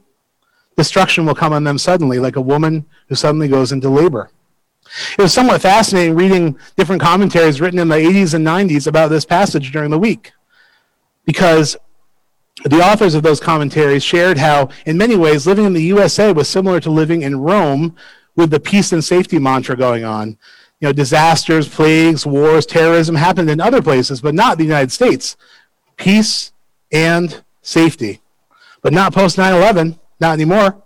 destruction 0.77 1.25
will 1.25 1.35
come 1.35 1.51
on 1.51 1.63
them 1.63 1.77
suddenly, 1.77 2.19
like 2.19 2.37
a 2.37 2.41
woman 2.41 2.85
who 3.07 3.15
suddenly 3.15 3.47
goes 3.47 3.71
into 3.71 3.89
labor. 3.89 4.29
It 5.17 5.21
was 5.21 5.33
somewhat 5.33 5.61
fascinating 5.61 6.15
reading 6.15 6.57
different 6.77 7.01
commentaries 7.01 7.59
written 7.59 7.79
in 7.79 7.89
the 7.89 7.95
80s 7.95 8.33
and 8.33 8.45
90s 8.45 8.87
about 8.87 9.09
this 9.09 9.25
passage 9.25 9.71
during 9.71 9.91
the 9.91 9.99
week 9.99 10.31
because 11.25 11.77
the 12.65 12.81
authors 12.81 13.13
of 13.13 13.23
those 13.23 13.39
commentaries 13.39 14.03
shared 14.03 14.37
how, 14.37 14.69
in 14.85 14.97
many 14.97 15.15
ways, 15.15 15.45
living 15.45 15.65
in 15.65 15.73
the 15.73 15.83
USA 15.83 16.31
was 16.31 16.49
similar 16.49 16.79
to 16.79 16.89
living 16.89 17.21
in 17.21 17.39
Rome 17.39 17.95
with 18.39 18.49
the 18.49 18.59
peace 18.59 18.91
and 18.93 19.03
safety 19.03 19.37
mantra 19.37 19.75
going 19.75 20.05
on. 20.05 20.37
You 20.79 20.87
know, 20.87 20.93
disasters, 20.93 21.67
plagues, 21.67 22.25
wars, 22.25 22.65
terrorism 22.65 23.15
happened 23.15 23.49
in 23.49 23.59
other 23.59 23.81
places, 23.81 24.21
but 24.21 24.33
not 24.33 24.57
the 24.57 24.63
United 24.63 24.91
States. 24.91 25.35
Peace 25.97 26.53
and 26.91 27.43
safety. 27.61 28.21
But 28.81 28.93
not 28.93 29.13
post 29.13 29.37
9 29.37 29.53
11, 29.53 29.99
not 30.21 30.33
anymore. 30.33 30.81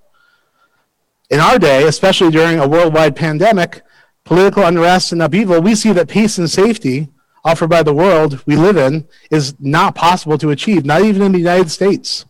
In 1.29 1.39
our 1.39 1.59
day, 1.59 1.87
especially 1.87 2.31
during 2.31 2.59
a 2.59 2.67
worldwide 2.67 3.15
pandemic, 3.15 3.83
political 4.23 4.63
unrest 4.63 5.11
and 5.11 5.21
upheaval, 5.21 5.61
we 5.61 5.75
see 5.75 5.91
that 5.93 6.09
peace 6.09 6.39
and 6.39 6.49
safety 6.49 7.09
offered 7.45 7.69
by 7.69 7.83
the 7.83 7.93
world 7.93 8.41
we 8.47 8.55
live 8.55 8.77
in 8.77 9.07
is 9.29 9.53
not 9.59 9.93
possible 9.93 10.39
to 10.39 10.49
achieve, 10.49 10.85
not 10.85 11.03
even 11.03 11.21
in 11.21 11.31
the 11.31 11.37
United 11.37 11.69
States. 11.69 12.25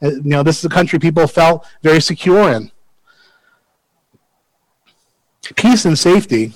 Uh, 0.00 0.10
you 0.10 0.22
know, 0.24 0.44
this 0.44 0.58
is 0.58 0.64
a 0.64 0.68
country 0.68 1.00
people 1.00 1.26
felt 1.26 1.66
very 1.82 2.00
secure 2.00 2.52
in. 2.52 2.70
Peace 5.56 5.84
and 5.84 5.98
safety, 5.98 6.52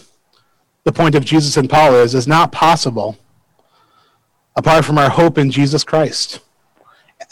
the 0.84 0.92
point 0.92 1.14
of 1.14 1.24
Jesus 1.24 1.56
and 1.56 1.68
Paul 1.68 1.94
is, 1.94 2.14
is 2.14 2.26
not 2.26 2.52
possible 2.52 3.18
apart 4.56 4.84
from 4.84 4.98
our 4.98 5.10
hope 5.10 5.38
in 5.38 5.50
Jesus 5.50 5.84
Christ. 5.84 6.40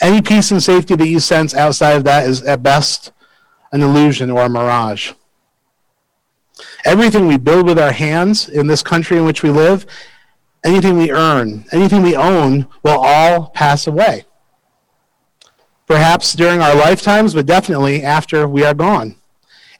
Any 0.00 0.22
peace 0.22 0.50
and 0.50 0.62
safety 0.62 0.94
that 0.96 1.08
you 1.08 1.20
sense 1.20 1.54
outside 1.54 1.96
of 1.96 2.04
that 2.04 2.26
is 2.26 2.42
at 2.42 2.62
best 2.62 3.12
an 3.72 3.82
illusion 3.82 4.30
or 4.30 4.42
a 4.42 4.48
mirage. 4.48 5.12
Everything 6.84 7.26
we 7.26 7.36
build 7.36 7.66
with 7.66 7.78
our 7.78 7.92
hands 7.92 8.48
in 8.48 8.66
this 8.66 8.82
country 8.82 9.18
in 9.18 9.24
which 9.24 9.42
we 9.42 9.50
live 9.50 9.86
anything 10.64 10.96
we 10.96 11.10
earn, 11.10 11.64
anything 11.72 12.02
we 12.02 12.16
own 12.16 12.66
will 12.82 12.98
all 12.98 13.48
pass 13.48 13.86
away. 13.86 14.24
Perhaps 15.86 16.34
during 16.34 16.60
our 16.60 16.74
lifetimes, 16.74 17.34
but 17.34 17.46
definitely 17.46 18.02
after 18.02 18.46
we 18.46 18.64
are 18.64 18.74
gone. 18.74 19.16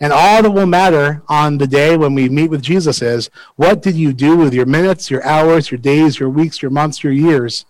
And 0.00 0.12
all 0.14 0.42
that 0.42 0.50
will 0.50 0.66
matter 0.66 1.22
on 1.28 1.58
the 1.58 1.66
day 1.66 1.96
when 1.96 2.14
we 2.14 2.28
meet 2.30 2.48
with 2.48 2.62
Jesus 2.62 3.02
is 3.02 3.28
what 3.56 3.82
did 3.82 3.94
you 3.94 4.14
do 4.14 4.36
with 4.36 4.54
your 4.54 4.64
minutes, 4.64 5.10
your 5.10 5.22
hours, 5.24 5.70
your 5.70 5.78
days, 5.78 6.18
your 6.18 6.30
weeks, 6.30 6.62
your 6.62 6.70
months, 6.70 7.04
your 7.04 7.12
years 7.12 7.66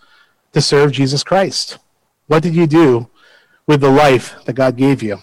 to 0.53 0.61
serve 0.61 0.93
Jesus 0.93 1.25
Christ? 1.25 1.79
What 2.29 2.45
did 2.45 2.55
you 2.55 2.69
do 2.69 3.09
with 3.67 3.81
the 3.81 3.91
life 3.91 4.37
that 4.45 4.53
God 4.53 4.77
gave 4.77 5.03
you? 5.03 5.19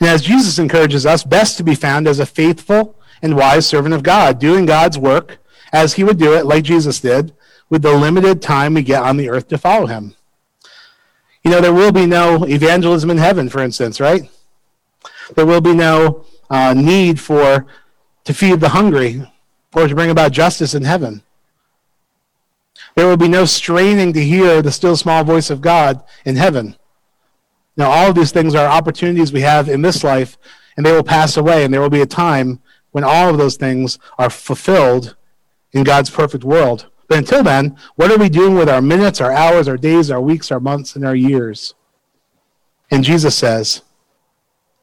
And 0.00 0.08
as 0.08 0.22
Jesus 0.22 0.58
encourages 0.58 1.06
us, 1.06 1.22
best 1.22 1.56
to 1.58 1.62
be 1.62 1.76
found 1.76 2.08
as 2.08 2.18
a 2.18 2.26
faithful 2.26 2.96
and 3.22 3.36
wise 3.36 3.66
servant 3.66 3.94
of 3.94 4.02
God, 4.02 4.40
doing 4.40 4.66
God's 4.66 4.98
work 4.98 5.38
as 5.72 5.94
he 5.94 6.02
would 6.02 6.18
do 6.18 6.34
it, 6.34 6.46
like 6.46 6.64
Jesus 6.64 7.00
did, 7.00 7.32
with 7.68 7.82
the 7.82 7.94
limited 7.94 8.42
time 8.42 8.74
we 8.74 8.82
get 8.82 9.02
on 9.02 9.16
the 9.16 9.30
earth 9.30 9.46
to 9.48 9.58
follow 9.58 9.86
him. 9.86 10.16
You 11.44 11.52
know, 11.52 11.60
there 11.60 11.72
will 11.72 11.92
be 11.92 12.06
no 12.06 12.44
evangelism 12.44 13.10
in 13.10 13.18
heaven, 13.18 13.48
for 13.48 13.62
instance, 13.62 14.00
right? 14.00 14.28
There 15.34 15.46
will 15.46 15.60
be 15.60 15.74
no 15.74 16.24
uh, 16.48 16.74
need 16.74 17.20
for 17.20 17.66
to 18.24 18.34
feed 18.34 18.60
the 18.60 18.70
hungry 18.70 19.30
or 19.74 19.86
to 19.86 19.94
bring 19.94 20.10
about 20.10 20.32
justice 20.32 20.74
in 20.74 20.82
heaven. 20.82 21.22
There 22.96 23.06
will 23.06 23.16
be 23.16 23.28
no 23.28 23.44
straining 23.44 24.12
to 24.14 24.24
hear 24.24 24.62
the 24.62 24.72
still 24.72 24.96
small 24.96 25.24
voice 25.24 25.50
of 25.50 25.60
God 25.60 26.02
in 26.24 26.36
heaven. 26.36 26.76
Now, 27.76 27.90
all 27.90 28.10
of 28.10 28.16
these 28.16 28.32
things 28.32 28.54
are 28.54 28.66
opportunities 28.66 29.32
we 29.32 29.40
have 29.42 29.68
in 29.68 29.80
this 29.80 30.02
life, 30.02 30.36
and 30.76 30.84
they 30.84 30.92
will 30.92 31.04
pass 31.04 31.36
away, 31.36 31.64
and 31.64 31.72
there 31.72 31.80
will 31.80 31.88
be 31.88 32.02
a 32.02 32.06
time 32.06 32.60
when 32.90 33.04
all 33.04 33.30
of 33.30 33.38
those 33.38 33.56
things 33.56 33.98
are 34.18 34.30
fulfilled 34.30 35.16
in 35.72 35.84
God's 35.84 36.10
perfect 36.10 36.44
world. 36.44 36.88
But 37.08 37.18
until 37.18 37.42
then, 37.42 37.76
what 37.96 38.10
are 38.10 38.18
we 38.18 38.28
doing 38.28 38.54
with 38.54 38.68
our 38.68 38.82
minutes, 38.82 39.20
our 39.20 39.32
hours, 39.32 39.68
our 39.68 39.76
days, 39.76 40.10
our 40.10 40.20
weeks, 40.20 40.50
our 40.50 40.60
months, 40.60 40.96
and 40.96 41.06
our 41.06 41.14
years? 41.14 41.74
And 42.90 43.04
Jesus 43.04 43.36
says, 43.36 43.82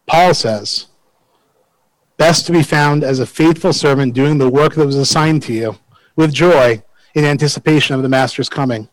Paul 0.08 0.34
says, 0.34 0.88
best 2.18 2.46
to 2.48 2.52
be 2.52 2.64
found 2.64 3.04
as 3.04 3.20
a 3.20 3.26
faithful 3.26 3.74
servant 3.74 4.14
doing 4.14 4.38
the 4.38 4.50
work 4.50 4.74
that 4.76 4.86
was 4.86 4.96
assigned 4.96 5.44
to 5.44 5.54
you 5.54 5.78
with 6.16 6.34
joy 6.34 6.82
in 7.14 7.26
anticipation 7.26 7.96
of 7.96 8.02
the 8.02 8.10
master's 8.10 8.50
coming. 8.50 8.90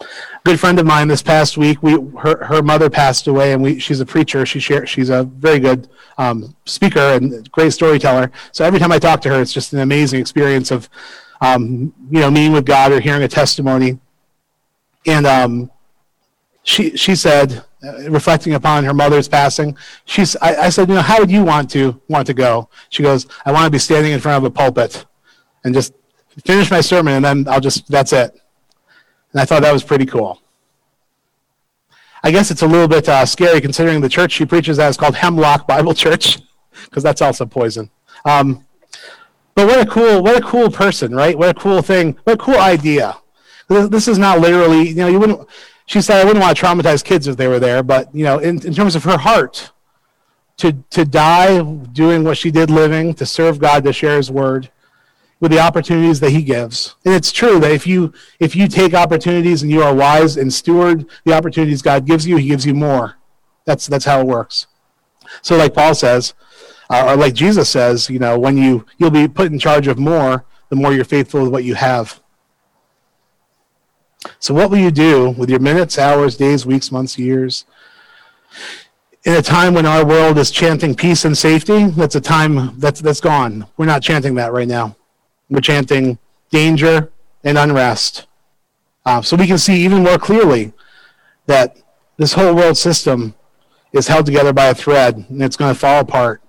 A 0.00 0.06
good 0.44 0.60
friend 0.60 0.78
of 0.78 0.86
mine 0.86 1.08
this 1.08 1.22
past 1.22 1.56
week, 1.56 1.82
we 1.82 1.94
her, 2.18 2.44
her 2.44 2.62
mother 2.62 2.88
passed 2.88 3.26
away, 3.26 3.52
and 3.52 3.62
we 3.62 3.80
she's 3.80 4.00
a 4.00 4.06
preacher. 4.06 4.46
She 4.46 4.60
share, 4.60 4.86
she's 4.86 5.10
a 5.10 5.24
very 5.24 5.58
good 5.58 5.88
um, 6.18 6.54
speaker 6.66 7.00
and 7.00 7.50
great 7.50 7.72
storyteller. 7.72 8.30
So 8.52 8.64
every 8.64 8.78
time 8.78 8.92
I 8.92 9.00
talk 9.00 9.20
to 9.22 9.28
her, 9.30 9.40
it's 9.40 9.52
just 9.52 9.72
an 9.72 9.80
amazing 9.80 10.20
experience 10.20 10.70
of 10.70 10.88
um, 11.40 11.92
you 12.10 12.20
know 12.20 12.30
meeting 12.30 12.52
with 12.52 12.64
God 12.64 12.92
or 12.92 13.00
hearing 13.00 13.24
a 13.24 13.28
testimony. 13.28 13.98
And 15.06 15.26
um, 15.26 15.70
she 16.62 16.96
she 16.96 17.16
said, 17.16 17.64
uh, 17.84 18.10
reflecting 18.10 18.54
upon 18.54 18.84
her 18.84 18.94
mother's 18.94 19.28
passing, 19.28 19.76
she's 20.04 20.36
I, 20.36 20.66
I 20.66 20.68
said, 20.68 20.88
you 20.88 20.94
know, 20.94 21.02
how 21.02 21.20
would 21.20 21.30
you 21.30 21.44
want 21.44 21.70
to 21.70 22.00
want 22.08 22.26
to 22.26 22.34
go? 22.34 22.68
She 22.90 23.02
goes, 23.02 23.26
I 23.44 23.52
want 23.52 23.66
to 23.66 23.70
be 23.70 23.78
standing 23.78 24.12
in 24.12 24.20
front 24.20 24.44
of 24.44 24.44
a 24.44 24.50
pulpit 24.50 25.06
and 25.64 25.74
just 25.74 25.92
finish 26.44 26.70
my 26.70 26.80
sermon, 26.80 27.14
and 27.14 27.24
then 27.24 27.48
I'll 27.48 27.60
just 27.60 27.88
that's 27.88 28.12
it. 28.12 28.32
And 29.32 29.40
I 29.40 29.44
thought 29.44 29.62
that 29.62 29.72
was 29.72 29.84
pretty 29.84 30.06
cool. 30.06 30.40
I 32.22 32.30
guess 32.30 32.50
it's 32.50 32.62
a 32.62 32.66
little 32.66 32.88
bit 32.88 33.08
uh, 33.08 33.24
scary 33.26 33.60
considering 33.60 34.00
the 34.00 34.08
church 34.08 34.32
she 34.32 34.44
preaches 34.44 34.78
at 34.78 34.88
is 34.88 34.96
called 34.96 35.14
Hemlock 35.14 35.66
Bible 35.66 35.94
Church, 35.94 36.38
because 36.84 37.02
that's 37.02 37.22
also 37.22 37.46
poison. 37.46 37.90
Um, 38.24 38.64
but 39.54 39.66
what 39.66 39.86
a 39.86 39.90
cool, 39.90 40.22
what 40.22 40.36
a 40.36 40.40
cool 40.40 40.70
person, 40.70 41.14
right? 41.14 41.36
What 41.36 41.48
a 41.48 41.54
cool 41.54 41.82
thing, 41.82 42.16
what 42.24 42.34
a 42.34 42.36
cool 42.36 42.58
idea. 42.58 43.16
This 43.68 44.08
is 44.08 44.18
not 44.18 44.40
literally, 44.40 44.88
you 44.88 44.94
know, 44.94 45.08
you 45.08 45.20
wouldn't. 45.20 45.48
She 45.88 46.00
said, 46.00 46.20
"I 46.20 46.24
wouldn't 46.24 46.44
want 46.44 46.56
to 46.56 46.64
traumatize 46.64 47.02
kids 47.02 47.26
if 47.26 47.36
they 47.36 47.48
were 47.48 47.58
there," 47.58 47.82
but 47.82 48.14
you 48.14 48.22
know, 48.22 48.38
in, 48.38 48.64
in 48.64 48.72
terms 48.72 48.94
of 48.94 49.02
her 49.04 49.18
heart, 49.18 49.72
to 50.58 50.72
to 50.90 51.04
die 51.04 51.62
doing 51.62 52.22
what 52.22 52.38
she 52.38 52.50
did, 52.50 52.70
living 52.70 53.14
to 53.14 53.26
serve 53.26 53.58
God, 53.58 53.84
to 53.84 53.92
share 53.92 54.16
His 54.16 54.30
word, 54.30 54.70
with 55.40 55.52
the 55.52 55.60
opportunities 55.60 56.20
that 56.20 56.30
he 56.30 56.42
gives. 56.42 56.96
And 57.04 57.14
it's 57.14 57.32
true 57.32 57.60
that 57.60 57.70
if 57.70 57.86
you 57.86 58.12
if 58.40 58.56
you 58.56 58.68
take 58.68 58.94
opportunities 58.94 59.62
and 59.62 59.70
you 59.70 59.82
are 59.82 59.94
wise 59.94 60.36
and 60.36 60.52
steward 60.52 61.06
the 61.24 61.32
opportunities 61.32 61.82
God 61.82 62.06
gives 62.06 62.26
you, 62.26 62.36
he 62.36 62.48
gives 62.48 62.66
you 62.66 62.74
more. 62.74 63.16
That's 63.64 63.86
that's 63.86 64.04
how 64.04 64.20
it 64.20 64.26
works. 64.26 64.66
So 65.42 65.56
like 65.56 65.74
Paul 65.74 65.94
says, 65.94 66.34
uh, 66.90 67.06
or 67.08 67.16
like 67.16 67.34
Jesus 67.34 67.68
says, 67.68 68.08
you 68.10 68.18
know, 68.18 68.38
when 68.38 68.56
you 68.56 68.84
you'll 68.98 69.10
be 69.10 69.28
put 69.28 69.52
in 69.52 69.58
charge 69.58 69.86
of 69.86 69.98
more, 69.98 70.44
the 70.70 70.76
more 70.76 70.92
you're 70.92 71.04
faithful 71.04 71.42
with 71.42 71.52
what 71.52 71.64
you 71.64 71.74
have. 71.74 72.20
So 74.38 74.52
what 74.54 74.70
will 74.70 74.78
you 74.78 74.90
do 74.90 75.30
with 75.30 75.48
your 75.50 75.60
minutes, 75.60 75.98
hours, 75.98 76.36
days, 76.36 76.66
weeks, 76.66 76.90
months, 76.90 77.18
years? 77.18 77.64
in 79.24 79.34
a 79.34 79.42
time 79.42 79.74
when 79.74 79.84
our 79.84 80.06
world 80.06 80.38
is 80.38 80.50
chanting 80.50 80.94
peace 80.94 81.24
and 81.24 81.36
safety, 81.36 81.86
that's 81.88 82.14
a 82.14 82.20
time 82.20 82.78
that's 82.78 83.00
that's 83.00 83.20
gone. 83.20 83.66
We're 83.76 83.86
not 83.86 84.02
chanting 84.02 84.34
that 84.36 84.52
right 84.52 84.68
now. 84.68 84.96
We're 85.50 85.60
chanting 85.60 86.18
danger 86.50 87.12
and 87.44 87.58
unrest. 87.58 88.26
Uh, 89.04 89.22
so 89.22 89.36
we 89.36 89.46
can 89.46 89.58
see 89.58 89.84
even 89.84 90.02
more 90.02 90.18
clearly 90.18 90.72
that 91.46 91.76
this 92.16 92.32
whole 92.32 92.54
world 92.54 92.76
system 92.76 93.34
is 93.92 94.08
held 94.08 94.26
together 94.26 94.52
by 94.52 94.66
a 94.66 94.74
thread 94.74 95.16
and 95.28 95.42
it's 95.42 95.56
going 95.56 95.74
to 95.74 95.78
fall 95.78 96.00
apart. 96.00 96.42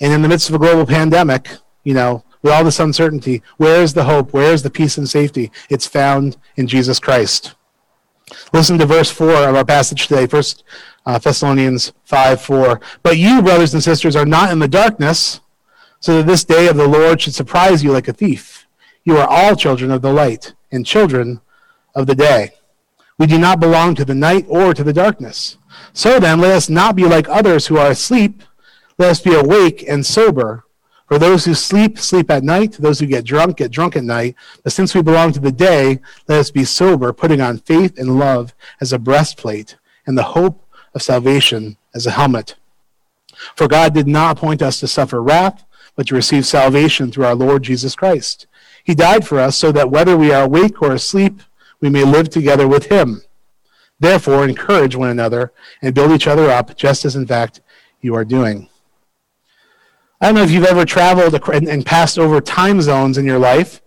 And 0.00 0.12
in 0.12 0.22
the 0.22 0.28
midst 0.28 0.48
of 0.48 0.54
a 0.54 0.58
global 0.58 0.86
pandemic, 0.86 1.48
you 1.84 1.94
know, 1.94 2.24
with 2.42 2.52
all 2.52 2.64
this 2.64 2.80
uncertainty, 2.80 3.42
where 3.56 3.82
is 3.82 3.94
the 3.94 4.04
hope? 4.04 4.32
Where 4.32 4.52
is 4.52 4.62
the 4.62 4.70
peace 4.70 4.98
and 4.98 5.08
safety? 5.08 5.50
It's 5.70 5.86
found 5.86 6.36
in 6.56 6.66
Jesus 6.66 6.98
Christ. 6.98 7.54
Listen 8.52 8.78
to 8.78 8.86
verse 8.86 9.10
4 9.10 9.48
of 9.48 9.54
our 9.54 9.64
passage 9.64 10.06
today, 10.06 10.26
First 10.26 10.64
uh, 11.06 11.18
Thessalonians 11.18 11.92
5 12.04 12.40
4. 12.40 12.80
But 13.02 13.18
you, 13.18 13.42
brothers 13.42 13.74
and 13.74 13.82
sisters, 13.82 14.16
are 14.16 14.26
not 14.26 14.52
in 14.52 14.58
the 14.58 14.68
darkness 14.68 15.40
so 16.00 16.16
that 16.16 16.26
this 16.26 16.44
day 16.44 16.68
of 16.68 16.76
the 16.76 16.88
Lord 16.88 17.20
should 17.20 17.34
surprise 17.34 17.82
you 17.82 17.92
like 17.92 18.08
a 18.08 18.12
thief. 18.12 18.66
You 19.04 19.18
are 19.18 19.28
all 19.28 19.56
children 19.56 19.90
of 19.90 20.02
the 20.02 20.12
light 20.12 20.54
and 20.70 20.86
children 20.86 21.40
of 21.94 22.06
the 22.06 22.14
day. 22.14 22.50
We 23.18 23.26
do 23.26 23.38
not 23.38 23.60
belong 23.60 23.94
to 23.96 24.04
the 24.04 24.14
night 24.14 24.46
or 24.48 24.74
to 24.74 24.82
the 24.82 24.92
darkness. 24.92 25.58
So 25.92 26.18
then, 26.18 26.40
let 26.40 26.52
us 26.52 26.68
not 26.68 26.96
be 26.96 27.04
like 27.04 27.28
others 27.28 27.66
who 27.66 27.76
are 27.76 27.90
asleep. 27.90 28.42
Let 28.98 29.10
us 29.10 29.20
be 29.20 29.34
awake 29.34 29.84
and 29.86 30.04
sober. 30.04 30.64
For 31.12 31.18
those 31.18 31.44
who 31.44 31.52
sleep, 31.52 31.98
sleep 31.98 32.30
at 32.30 32.42
night. 32.42 32.72
Those 32.72 32.98
who 32.98 33.04
get 33.04 33.26
drunk, 33.26 33.58
get 33.58 33.70
drunk 33.70 33.96
at 33.96 34.02
night. 34.02 34.34
But 34.62 34.72
since 34.72 34.94
we 34.94 35.02
belong 35.02 35.32
to 35.32 35.40
the 35.40 35.52
day, 35.52 36.00
let 36.26 36.38
us 36.38 36.50
be 36.50 36.64
sober, 36.64 37.12
putting 37.12 37.42
on 37.42 37.58
faith 37.58 37.98
and 37.98 38.18
love 38.18 38.54
as 38.80 38.94
a 38.94 38.98
breastplate, 38.98 39.76
and 40.06 40.16
the 40.16 40.22
hope 40.22 40.66
of 40.94 41.02
salvation 41.02 41.76
as 41.94 42.06
a 42.06 42.12
helmet. 42.12 42.54
For 43.56 43.68
God 43.68 43.92
did 43.92 44.06
not 44.08 44.38
appoint 44.38 44.62
us 44.62 44.80
to 44.80 44.88
suffer 44.88 45.22
wrath 45.22 45.66
but 45.96 46.06
to 46.06 46.14
receive 46.14 46.46
salvation 46.46 47.12
through 47.12 47.26
our 47.26 47.34
Lord 47.34 47.62
Jesus 47.62 47.94
Christ. 47.94 48.46
He 48.82 48.94
died 48.94 49.26
for 49.26 49.38
us 49.38 49.54
so 49.54 49.70
that 49.70 49.90
whether 49.90 50.16
we 50.16 50.32
are 50.32 50.44
awake 50.44 50.80
or 50.80 50.92
asleep, 50.92 51.42
we 51.78 51.90
may 51.90 52.04
live 52.04 52.30
together 52.30 52.66
with 52.66 52.86
him. 52.86 53.20
Therefore, 54.00 54.48
encourage 54.48 54.96
one 54.96 55.10
another 55.10 55.52
and 55.82 55.94
build 55.94 56.12
each 56.12 56.26
other 56.26 56.48
up, 56.48 56.74
just 56.74 57.04
as 57.04 57.16
in 57.16 57.26
fact 57.26 57.60
you 58.00 58.14
are 58.14 58.24
doing. 58.24 58.70
I 60.22 60.26
don't 60.26 60.36
know 60.36 60.42
if 60.42 60.50
you've 60.50 60.64
ever 60.64 60.86
traveled 60.86 61.34
and 61.52 61.84
passed 61.84 62.18
over 62.18 62.40
time 62.40 62.80
zones 62.80 63.18
in 63.18 63.26
your 63.26 63.38
life, 63.38 63.82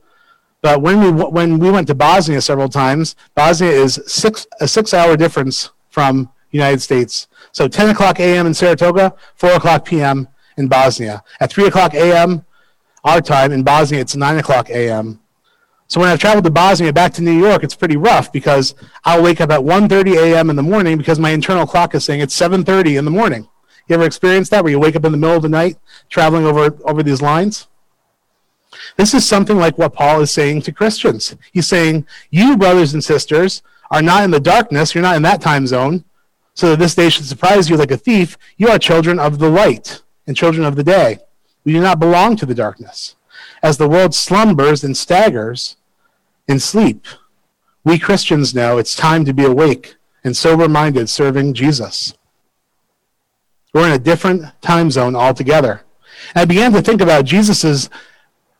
but 0.61 0.81
when 0.81 0.99
we, 0.99 1.23
when 1.23 1.57
we 1.57 1.71
went 1.71 1.87
to 1.87 1.95
Bosnia 1.95 2.41
several 2.41 2.69
times, 2.69 3.15
Bosnia 3.33 3.71
is 3.71 3.99
six, 4.05 4.45
a 4.59 4.67
six 4.67 4.93
hour 4.93 5.17
difference 5.17 5.71
from 5.89 6.29
United 6.51 6.81
States. 6.81 7.27
So 7.51 7.67
10 7.67 7.89
o'clock 7.89 8.19
a.m. 8.19 8.45
in 8.45 8.53
Saratoga, 8.53 9.15
4 9.35 9.53
o'clock 9.53 9.85
p.m 9.85 10.27
in 10.57 10.67
Bosnia. 10.67 11.23
At 11.39 11.51
3 11.51 11.67
o'clock 11.67 11.93
a.m., 11.93 12.45
our 13.03 13.21
time, 13.21 13.51
in 13.51 13.63
Bosnia, 13.63 14.01
it's 14.01 14.15
9 14.15 14.37
o'clock 14.37 14.69
a.m. 14.69 15.19
So 15.87 15.99
when 15.99 16.09
I've 16.09 16.19
traveled 16.19 16.45
to 16.45 16.51
Bosnia 16.51 16.91
back 16.91 17.13
to 17.13 17.21
New 17.21 17.37
York, 17.37 17.63
it's 17.63 17.75
pretty 17.75 17.97
rough 17.97 18.31
because 18.31 18.73
I'll 19.03 19.21
wake 19.21 19.39
up 19.41 19.51
at 19.51 19.59
1.30 19.59 20.15
a.m. 20.15 20.49
in 20.49 20.55
the 20.55 20.63
morning 20.63 20.97
because 20.97 21.19
my 21.19 21.29
internal 21.29 21.67
clock 21.67 21.93
is 21.93 22.03
saying 22.03 22.21
it's 22.21 22.37
7.30 22.37 22.97
in 22.97 23.05
the 23.05 23.11
morning. 23.11 23.47
You 23.87 23.95
ever 23.95 24.05
experienced 24.05 24.51
that 24.51 24.63
where 24.63 24.71
you 24.71 24.79
wake 24.79 24.95
up 24.95 25.05
in 25.05 25.11
the 25.11 25.17
middle 25.17 25.35
of 25.35 25.43
the 25.43 25.49
night 25.49 25.77
traveling 26.09 26.45
over, 26.45 26.75
over 26.85 27.03
these 27.03 27.21
lines? 27.21 27.67
This 28.97 29.13
is 29.13 29.25
something 29.25 29.57
like 29.57 29.77
what 29.77 29.93
Paul 29.93 30.21
is 30.21 30.31
saying 30.31 30.63
to 30.63 30.71
Christians. 30.71 31.35
He's 31.51 31.67
saying, 31.67 32.05
You, 32.29 32.57
brothers 32.57 32.93
and 32.93 33.03
sisters, 33.03 33.61
are 33.91 34.01
not 34.01 34.23
in 34.23 34.31
the 34.31 34.39
darkness, 34.39 34.93
you're 34.93 35.01
not 35.01 35.15
in 35.15 35.21
that 35.23 35.41
time 35.41 35.67
zone, 35.67 36.03
so 36.53 36.71
that 36.71 36.79
this 36.79 36.95
day 36.95 37.09
should 37.09 37.25
surprise 37.25 37.69
you 37.69 37.77
like 37.77 37.91
a 37.91 37.97
thief. 37.97 38.37
You 38.57 38.69
are 38.69 38.79
children 38.79 39.19
of 39.19 39.39
the 39.39 39.49
light 39.49 40.01
and 40.25 40.35
children 40.35 40.65
of 40.65 40.75
the 40.75 40.83
day. 40.83 41.19
We 41.63 41.73
do 41.73 41.81
not 41.81 41.99
belong 41.99 42.35
to 42.37 42.45
the 42.45 42.55
darkness. 42.55 43.15
As 43.61 43.77
the 43.77 43.89
world 43.89 44.13
slumbers 44.13 44.83
and 44.83 44.95
staggers 44.95 45.75
in 46.47 46.59
sleep, 46.59 47.05
we 47.83 47.99
Christians 47.99 48.55
know 48.55 48.77
it's 48.77 48.95
time 48.95 49.25
to 49.25 49.33
be 49.33 49.45
awake 49.45 49.95
and 50.23 50.35
sober 50.35 50.67
minded 50.67 51.09
serving 51.09 51.53
Jesus. 51.53 52.13
We're 53.75 53.87
in 53.87 53.91
a 53.91 53.99
different 53.99 54.45
time 54.61 54.89
zone 54.89 55.17
altogether. 55.17 55.83
And 56.33 56.43
I 56.43 56.45
began 56.45 56.71
to 56.71 56.81
think 56.81 57.01
about 57.01 57.25
Jesus' 57.25 57.89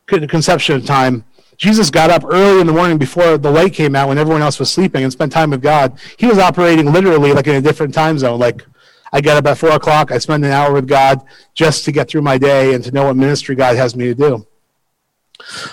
conception 0.08 0.76
of 0.76 0.86
time. 0.86 1.24
Jesus 1.56 1.90
got 1.90 2.10
up 2.10 2.26
early 2.26 2.60
in 2.60 2.68
the 2.68 2.74
morning 2.74 2.98
before 2.98 3.38
the 3.38 3.50
light 3.50 3.74
came 3.74 3.96
out 3.96 4.10
when 4.10 4.18
everyone 4.18 4.42
else 4.42 4.60
was 4.60 4.70
sleeping 4.70 5.04
and 5.04 5.14
spent 5.14 5.32
time 5.32 5.52
with 5.52 5.62
God. 5.62 5.98
He 6.18 6.26
was 6.26 6.38
operating 6.38 6.92
literally 6.92 7.32
like 7.32 7.48
in 7.48 7.56
a 7.56 7.62
different 7.62 7.94
time 7.94 8.20
zone, 8.20 8.42
like 8.42 8.66
I 9.14 9.22
get 9.22 9.38
up 9.38 9.46
at 9.46 9.58
four 9.58 9.70
o'clock. 9.70 10.12
I 10.12 10.18
spend 10.18 10.44
an 10.44 10.52
hour 10.52 10.74
with 10.74 10.86
God 10.86 11.22
just 11.54 11.86
to 11.86 11.94
get 11.94 12.10
through 12.10 12.24
my 12.24 12.38
day 12.38 12.74
and 12.74 12.84
to 12.84 12.92
know 12.92 13.06
what 13.06 13.16
ministry 13.16 13.56
God 13.56 13.78
has 13.78 13.96
me 13.96 14.08
to 14.08 14.16
do. 14.16 14.46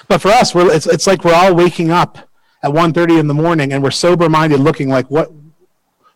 But 0.07 0.20
for 0.20 0.28
us, 0.28 0.55
it's, 0.55 0.87
it's 0.87 1.09
like 1.09 1.24
we're 1.24 1.35
all 1.35 1.52
waking 1.52 1.90
up 1.90 2.31
at 2.62 2.70
1.30 2.70 3.18
in 3.18 3.26
the 3.26 3.35
morning 3.35 3.72
and 3.72 3.83
we're 3.83 3.90
sober-minded 3.90 4.61
looking 4.61 4.88
like, 4.88 5.11
what, 5.11 5.33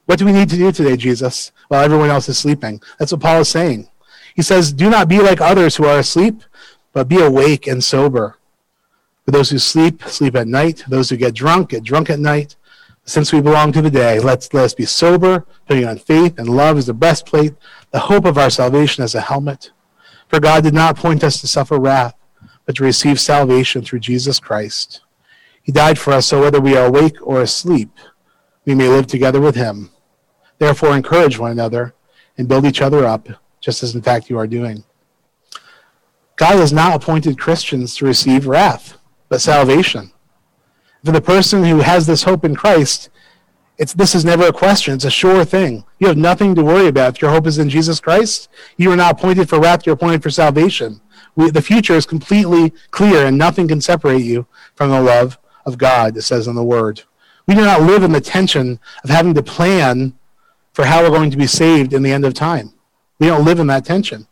what 0.07 0.19
do 0.19 0.25
we 0.25 0.33
need 0.33 0.49
to 0.51 0.57
do 0.57 0.73
today, 0.73 0.97
Jesus, 0.97 1.53
while 1.69 1.85
everyone 1.85 2.11
else 2.11 2.29
is 2.29 2.39
sleeping? 2.39 2.81
That's 2.99 3.13
what 3.13 3.21
Paul 3.21 3.41
is 3.41 3.49
saying. 3.49 3.89
He 4.35 4.43
says, 4.43 4.73
do 4.73 4.89
not 4.89 5.09
be 5.09 5.21
like 5.21 5.41
others 5.41 5.77
who 5.77 5.85
are 5.85 5.99
asleep, 5.99 6.43
but 6.93 7.09
be 7.09 7.21
awake 7.21 7.67
and 7.67 7.83
sober. 7.83 8.39
For 9.25 9.33
those 9.33 9.51
who 9.51 9.59
sleep, 9.59 10.05
sleep 10.05 10.37
at 10.37 10.47
night. 10.47 10.85
Those 10.89 11.11
who 11.11 11.17
get 11.17 11.35
drunk, 11.35 11.71
get 11.71 11.83
drunk 11.83 12.11
at 12.11 12.21
night. 12.21 12.55
Since 13.05 13.33
we 13.33 13.41
belong 13.41 13.73
to 13.73 13.83
the 13.83 13.91
day, 13.91 14.21
let's, 14.21 14.53
let 14.55 14.65
us 14.65 14.75
be 14.75 14.85
sober, 14.85 15.45
putting 15.67 15.87
on 15.87 15.99
faith 15.99 16.39
and 16.39 16.49
love 16.49 16.77
as 16.77 16.87
the 16.87 16.95
breastplate, 16.95 17.55
the 17.91 17.99
hope 17.99 18.25
of 18.25 18.39
our 18.39 18.51
salvation 18.51 19.03
as 19.03 19.15
a 19.15 19.21
helmet. 19.21 19.71
For 20.29 20.41
God 20.41 20.63
did 20.63 20.75
not 20.75 20.99
appoint 20.99 21.25
us 21.25 21.41
to 21.41 21.49
suffer 21.49 21.79
wrath, 21.79 22.15
but 22.65 22.77
to 22.77 22.85
receive 22.85 23.19
salvation 23.21 23.83
through 23.83 24.01
Jesus 24.01 24.41
Christ. 24.41 25.01
He 25.63 25.73
died 25.73 25.99
for 25.99 26.13
us, 26.13 26.27
so 26.27 26.41
whether 26.41 26.61
we 26.61 26.77
are 26.77 26.87
awake 26.87 27.17
or 27.23 27.43
asleep, 27.43 27.91
we 28.65 28.75
may 28.75 28.89
live 28.89 29.07
together 29.07 29.41
with 29.41 29.55
him. 29.55 29.91
Therefore, 30.59 30.97
encourage 30.97 31.39
one 31.39 31.53
another 31.53 31.95
and 32.39 32.49
build 32.49 32.65
each 32.65 32.83
other 32.83 33.05
up, 33.05 33.29
just 33.61 33.83
as 33.83 33.95
in 33.95 34.03
fact 34.03 34.31
you 34.31 34.39
are 34.39 34.47
doing. 34.47 34.85
God 36.37 36.57
has 36.57 36.73
not 36.73 36.95
appointed 36.95 37.39
Christians 37.39 37.97
to 37.97 38.05
receive 38.05 38.47
wrath, 38.47 38.99
but 39.29 39.41
salvation. 39.41 40.13
For 41.05 41.13
the 41.13 41.21
person 41.21 41.65
who 41.65 41.81
has 41.81 42.07
this 42.07 42.25
hope 42.25 42.45
in 42.45 42.55
Christ, 42.55 43.11
it's, 43.79 43.93
this 43.93 44.15
is 44.15 44.25
never 44.25 44.47
a 44.47 44.53
question. 44.53 44.95
It's 44.95 45.05
a 45.05 45.11
sure 45.11 45.45
thing. 45.45 45.85
You 45.99 46.09
have 46.09 46.17
nothing 46.17 46.55
to 46.55 46.65
worry 46.65 46.89
about. 46.89 47.17
If 47.17 47.23
your 47.23 47.31
hope 47.31 47.47
is 47.47 47.59
in 47.59 47.69
Jesus 47.69 48.01
Christ, 48.01 48.49
you 48.77 48.91
are 48.91 48.97
not 48.97 49.13
appointed 49.13 49.49
for 49.49 49.61
wrath, 49.61 49.87
you're 49.87 49.95
appointed 49.95 50.23
for 50.23 50.31
salvation. 50.31 51.01
We, 51.37 51.51
the 51.51 51.63
future 51.63 51.95
is 51.95 52.07
completely 52.07 52.73
clear, 52.91 53.27
and 53.27 53.37
nothing 53.37 53.69
can 53.69 53.81
separate 53.81 54.25
you 54.25 54.47
from 54.75 54.91
the 54.91 55.01
love 55.01 55.39
of 55.65 55.79
God, 55.79 56.17
it 56.17 56.23
says 56.23 56.49
in 56.49 56.55
the 56.55 56.65
Word. 56.65 57.03
We 57.47 57.55
do 57.55 57.61
not 57.61 57.83
live 57.83 58.03
in 58.03 58.13
the 58.13 58.21
tension 58.21 58.81
of 59.05 59.11
having 59.11 59.35
to 59.35 59.43
plan 59.43 60.15
for 60.77 60.85
how 60.85 61.03
we're 61.03 61.09
going 61.09 61.31
to 61.31 61.39
be 61.39 61.47
saved 61.47 61.95
in 61.95 62.03
the 62.03 62.13
end 62.13 62.27
of 62.27 62.35
time. 62.35 62.71
We 63.19 63.29
don't 63.29 63.47
live 63.47 63.61
in 63.61 63.67
that 63.69 63.87
tension. 63.87 64.27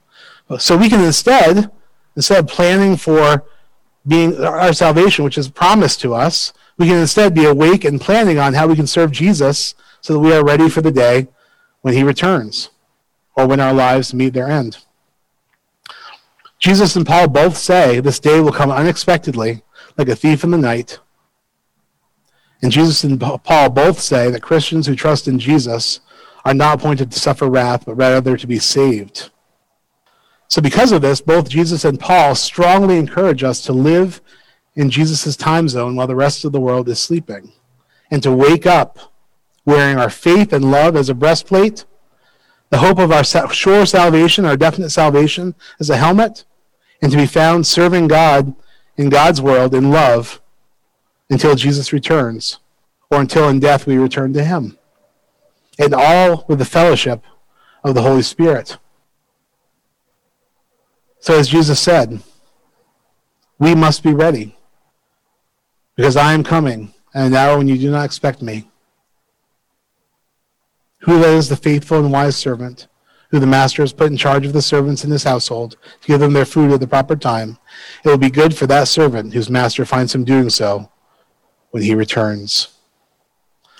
So 0.58 0.76
we 0.76 0.90
can 0.90 1.02
instead, 1.02 1.70
instead 2.16 2.38
of 2.38 2.48
planning 2.48 2.98
for 2.98 3.44
being 4.06 4.38
our 4.44 4.74
salvation, 4.74 5.24
which 5.24 5.38
is 5.38 5.48
promised 5.48 6.02
to 6.02 6.12
us, 6.12 6.52
we 6.76 6.86
can 6.86 6.98
instead 6.98 7.32
be 7.32 7.46
awake 7.46 7.86
and 7.86 7.98
planning 7.98 8.38
on 8.38 8.52
how 8.52 8.66
we 8.66 8.76
can 8.76 8.86
serve 8.86 9.10
Jesus 9.10 9.74
so 10.02 10.12
that 10.12 10.18
we 10.18 10.34
are 10.34 10.44
ready 10.44 10.68
for 10.68 10.82
the 10.82 10.92
day 10.92 11.28
when 11.80 11.94
he 11.94 12.02
returns 12.02 12.68
or 13.34 13.46
when 13.46 13.58
our 13.58 13.72
lives 13.72 14.12
meet 14.12 14.34
their 14.34 14.50
end. 14.50 14.84
Jesus 16.58 16.94
and 16.94 17.06
Paul 17.06 17.28
both 17.28 17.56
say 17.56 18.00
this 18.00 18.20
day 18.20 18.40
will 18.40 18.52
come 18.52 18.70
unexpectedly, 18.70 19.62
like 19.96 20.10
a 20.10 20.14
thief 20.14 20.44
in 20.44 20.50
the 20.50 20.58
night. 20.58 20.98
And 22.60 22.70
Jesus 22.70 23.02
and 23.02 23.18
Paul 23.18 23.70
both 23.70 23.98
say 23.98 24.30
that 24.30 24.42
Christians 24.42 24.86
who 24.86 24.94
trust 24.94 25.26
in 25.26 25.38
Jesus 25.38 26.00
are 26.44 26.54
not 26.54 26.78
appointed 26.78 27.10
to 27.10 27.18
suffer 27.18 27.48
wrath, 27.48 27.84
but 27.86 27.94
rather 27.94 28.36
to 28.36 28.46
be 28.46 28.58
saved. 28.58 29.30
So, 30.48 30.60
because 30.60 30.92
of 30.92 31.02
this, 31.02 31.20
both 31.20 31.48
Jesus 31.48 31.84
and 31.84 31.98
Paul 31.98 32.34
strongly 32.34 32.98
encourage 32.98 33.42
us 33.42 33.62
to 33.62 33.72
live 33.72 34.20
in 34.76 34.90
Jesus' 34.90 35.36
time 35.36 35.68
zone 35.68 35.96
while 35.96 36.06
the 36.06 36.16
rest 36.16 36.44
of 36.44 36.52
the 36.52 36.60
world 36.60 36.88
is 36.88 36.98
sleeping, 36.98 37.52
and 38.10 38.22
to 38.22 38.32
wake 38.32 38.66
up 38.66 38.98
wearing 39.64 39.98
our 39.98 40.10
faith 40.10 40.52
and 40.52 40.70
love 40.70 40.96
as 40.96 41.08
a 41.08 41.14
breastplate, 41.14 41.84
the 42.70 42.78
hope 42.78 42.98
of 42.98 43.10
our 43.10 43.24
sure 43.24 43.86
salvation, 43.86 44.44
our 44.44 44.56
definite 44.56 44.90
salvation, 44.90 45.54
as 45.80 45.88
a 45.88 45.96
helmet, 45.96 46.44
and 47.00 47.10
to 47.12 47.18
be 47.18 47.26
found 47.26 47.66
serving 47.66 48.08
God 48.08 48.54
in 48.96 49.08
God's 49.08 49.40
world 49.40 49.74
in 49.74 49.90
love 49.90 50.40
until 51.30 51.54
Jesus 51.54 51.92
returns, 51.92 52.58
or 53.10 53.20
until 53.20 53.48
in 53.48 53.60
death 53.60 53.86
we 53.86 53.96
return 53.96 54.32
to 54.34 54.44
Him. 54.44 54.78
And 55.78 55.94
all 55.94 56.44
with 56.48 56.58
the 56.58 56.64
fellowship 56.64 57.22
of 57.82 57.94
the 57.94 58.02
Holy 58.02 58.22
Spirit. 58.22 58.78
So, 61.20 61.38
as 61.38 61.48
Jesus 61.48 61.80
said, 61.80 62.20
we 63.58 63.74
must 63.74 64.02
be 64.02 64.12
ready 64.12 64.56
because 65.96 66.16
I 66.16 66.32
am 66.32 66.44
coming 66.44 66.92
at 67.14 67.26
an 67.26 67.34
hour 67.34 67.56
when 67.58 67.68
you 67.68 67.78
do 67.78 67.90
not 67.90 68.04
expect 68.04 68.42
me. 68.42 68.68
Who 71.00 71.18
the 71.18 71.56
faithful 71.56 71.98
and 71.98 72.12
wise 72.12 72.36
servant 72.36 72.88
who 73.30 73.38
the 73.40 73.46
master 73.46 73.82
has 73.82 73.92
put 73.92 74.10
in 74.10 74.16
charge 74.16 74.46
of 74.46 74.52
the 74.52 74.62
servants 74.62 75.04
in 75.04 75.10
his 75.10 75.24
household 75.24 75.76
to 76.00 76.06
give 76.06 76.20
them 76.20 76.32
their 76.32 76.44
food 76.44 76.72
at 76.72 76.80
the 76.80 76.86
proper 76.86 77.16
time? 77.16 77.58
It 78.04 78.08
will 78.08 78.18
be 78.18 78.30
good 78.30 78.56
for 78.56 78.66
that 78.68 78.88
servant 78.88 79.34
whose 79.34 79.50
master 79.50 79.84
finds 79.84 80.14
him 80.14 80.24
doing 80.24 80.50
so 80.50 80.90
when 81.70 81.82
he 81.82 81.94
returns. 81.94 82.68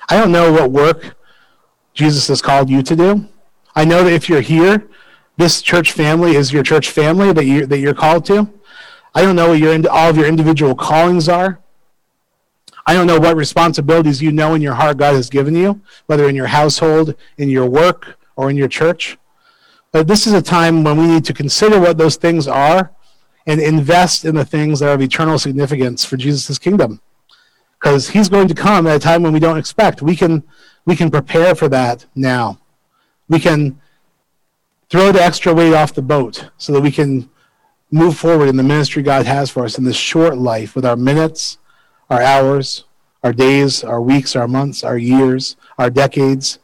I 0.09 0.19
don't 0.19 0.33
know 0.33 0.53
what 0.53 0.71
work 0.71 1.17
Jesus 1.95 2.29
has 2.29 2.43
called 2.43 2.69
you 2.69 2.83
to 2.83 2.97
do. 2.97 3.29
I 3.75 3.85
know 3.85 4.05
that 4.05 4.13
if 4.13 4.29
you're 4.29 4.41
here, 4.41 4.89
this 5.37 5.63
church 5.63 5.93
family 5.93 6.37
is 6.37 6.53
your 6.53 6.63
church 6.63 6.91
family 6.91 7.33
that, 7.33 7.45
you, 7.45 7.67
that 7.67 7.79
you're 7.79 7.95
called 7.95 8.25
to. 8.27 8.53
I 9.15 9.23
don't 9.23 9.37
know 9.37 9.49
what 9.49 9.59
your, 9.59 9.91
all 9.91 10.11
of 10.11 10.17
your 10.17 10.27
individual 10.27 10.75
callings 10.75 11.29
are. 11.29 11.61
I 12.87 12.93
don't 12.95 13.07
know 13.07 13.19
what 13.19 13.37
responsibilities 13.37 14.21
you 14.21 14.31
know 14.31 14.55
in 14.55 14.61
your 14.61 14.75
heart 14.75 14.99
God 14.99 15.15
has 15.15 15.31
given 15.31 15.55
you, 15.55 15.81
whether 16.07 16.29
in 16.29 16.35
your 16.35 16.49
household, 16.49 17.15
in 17.39 17.49
your 17.49 17.67
work, 17.67 18.19
or 18.37 18.51
in 18.51 18.57
your 18.57 18.69
church. 18.69 19.17
But 19.93 20.09
this 20.09 20.27
is 20.27 20.33
a 20.33 20.43
time 20.43 20.85
when 20.85 20.97
we 20.97 21.07
need 21.07 21.25
to 21.27 21.33
consider 21.33 21.81
what 21.81 21.97
those 21.97 22.17
things 22.17 22.47
are 22.47 22.91
and 23.47 23.61
invest 23.61 24.25
in 24.25 24.35
the 24.35 24.45
things 24.45 24.81
that 24.81 24.89
are 24.89 24.95
of 24.95 25.01
eternal 25.01 25.39
significance 25.39 26.05
for 26.05 26.17
Jesus' 26.17 26.59
kingdom. 26.59 27.01
Because 27.79 28.09
he's 28.09 28.29
going 28.29 28.49
to 28.49 28.55
come 28.55 28.87
at 28.87 28.97
a 28.97 28.99
time 28.99 29.23
when 29.23 29.33
we 29.33 29.41
don't 29.41 29.59
expect. 29.59 30.03
We 30.03 30.17
can, 30.17 30.43
we 30.85 30.97
can 30.97 31.11
prepare 31.11 31.55
for 31.55 31.69
that 31.69 32.05
now. 32.15 32.59
We 33.29 33.41
can 33.41 33.81
throw 34.91 35.13
the 35.13 35.23
extra 35.23 35.55
weight 35.55 35.75
off 35.75 35.95
the 35.95 36.03
boat 36.03 36.51
so 36.59 36.73
that 36.73 36.81
we 36.81 36.91
can 36.91 37.31
move 37.91 38.17
forward 38.17 38.49
in 38.49 38.57
the 38.57 38.63
ministry 38.63 39.03
God 39.03 39.27
has 39.27 39.51
for 39.51 39.65
us 39.65 39.79
in 39.79 39.85
this 39.85 39.97
short 39.97 40.37
life 40.37 40.75
with 40.75 40.85
our 40.85 40.97
minutes 40.97 41.59
our 42.11 42.23
hours, 42.23 42.85
our 43.23 43.33
days, 43.33 43.83
our 43.83 44.01
weeks, 44.01 44.37
our 44.37 44.49
months, 44.49 44.85
our 44.85 44.99
years, 44.99 45.57
our 45.79 45.91
decades, 45.91 46.59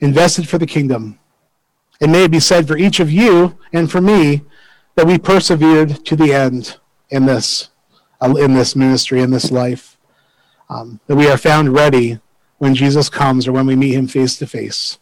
invested 0.00 0.48
for 0.48 0.58
the 0.58 0.66
kingdom. 0.66 1.18
It 2.00 2.08
may 2.08 2.26
be 2.26 2.40
said 2.40 2.66
for 2.66 2.76
each 2.76 3.00
of 3.00 3.10
you 3.10 3.58
and 3.72 3.90
for 3.90 4.00
me 4.00 4.42
that 4.96 5.06
we 5.06 5.18
persevered 5.18 6.04
to 6.06 6.16
the 6.16 6.32
end 6.32 6.78
in 7.10 7.26
this, 7.26 7.70
in 8.22 8.54
this 8.54 8.74
ministry, 8.74 9.20
in 9.20 9.30
this 9.30 9.50
life, 9.50 9.96
um, 10.68 11.00
that 11.06 11.16
we 11.16 11.28
are 11.28 11.38
found 11.38 11.72
ready 11.72 12.18
when 12.60 12.74
Jesus 12.74 13.08
comes 13.08 13.48
or 13.48 13.52
when 13.52 13.66
we 13.66 13.74
meet 13.74 13.94
him 13.94 14.06
face 14.06 14.36
to 14.36 14.46
face. 14.46 14.98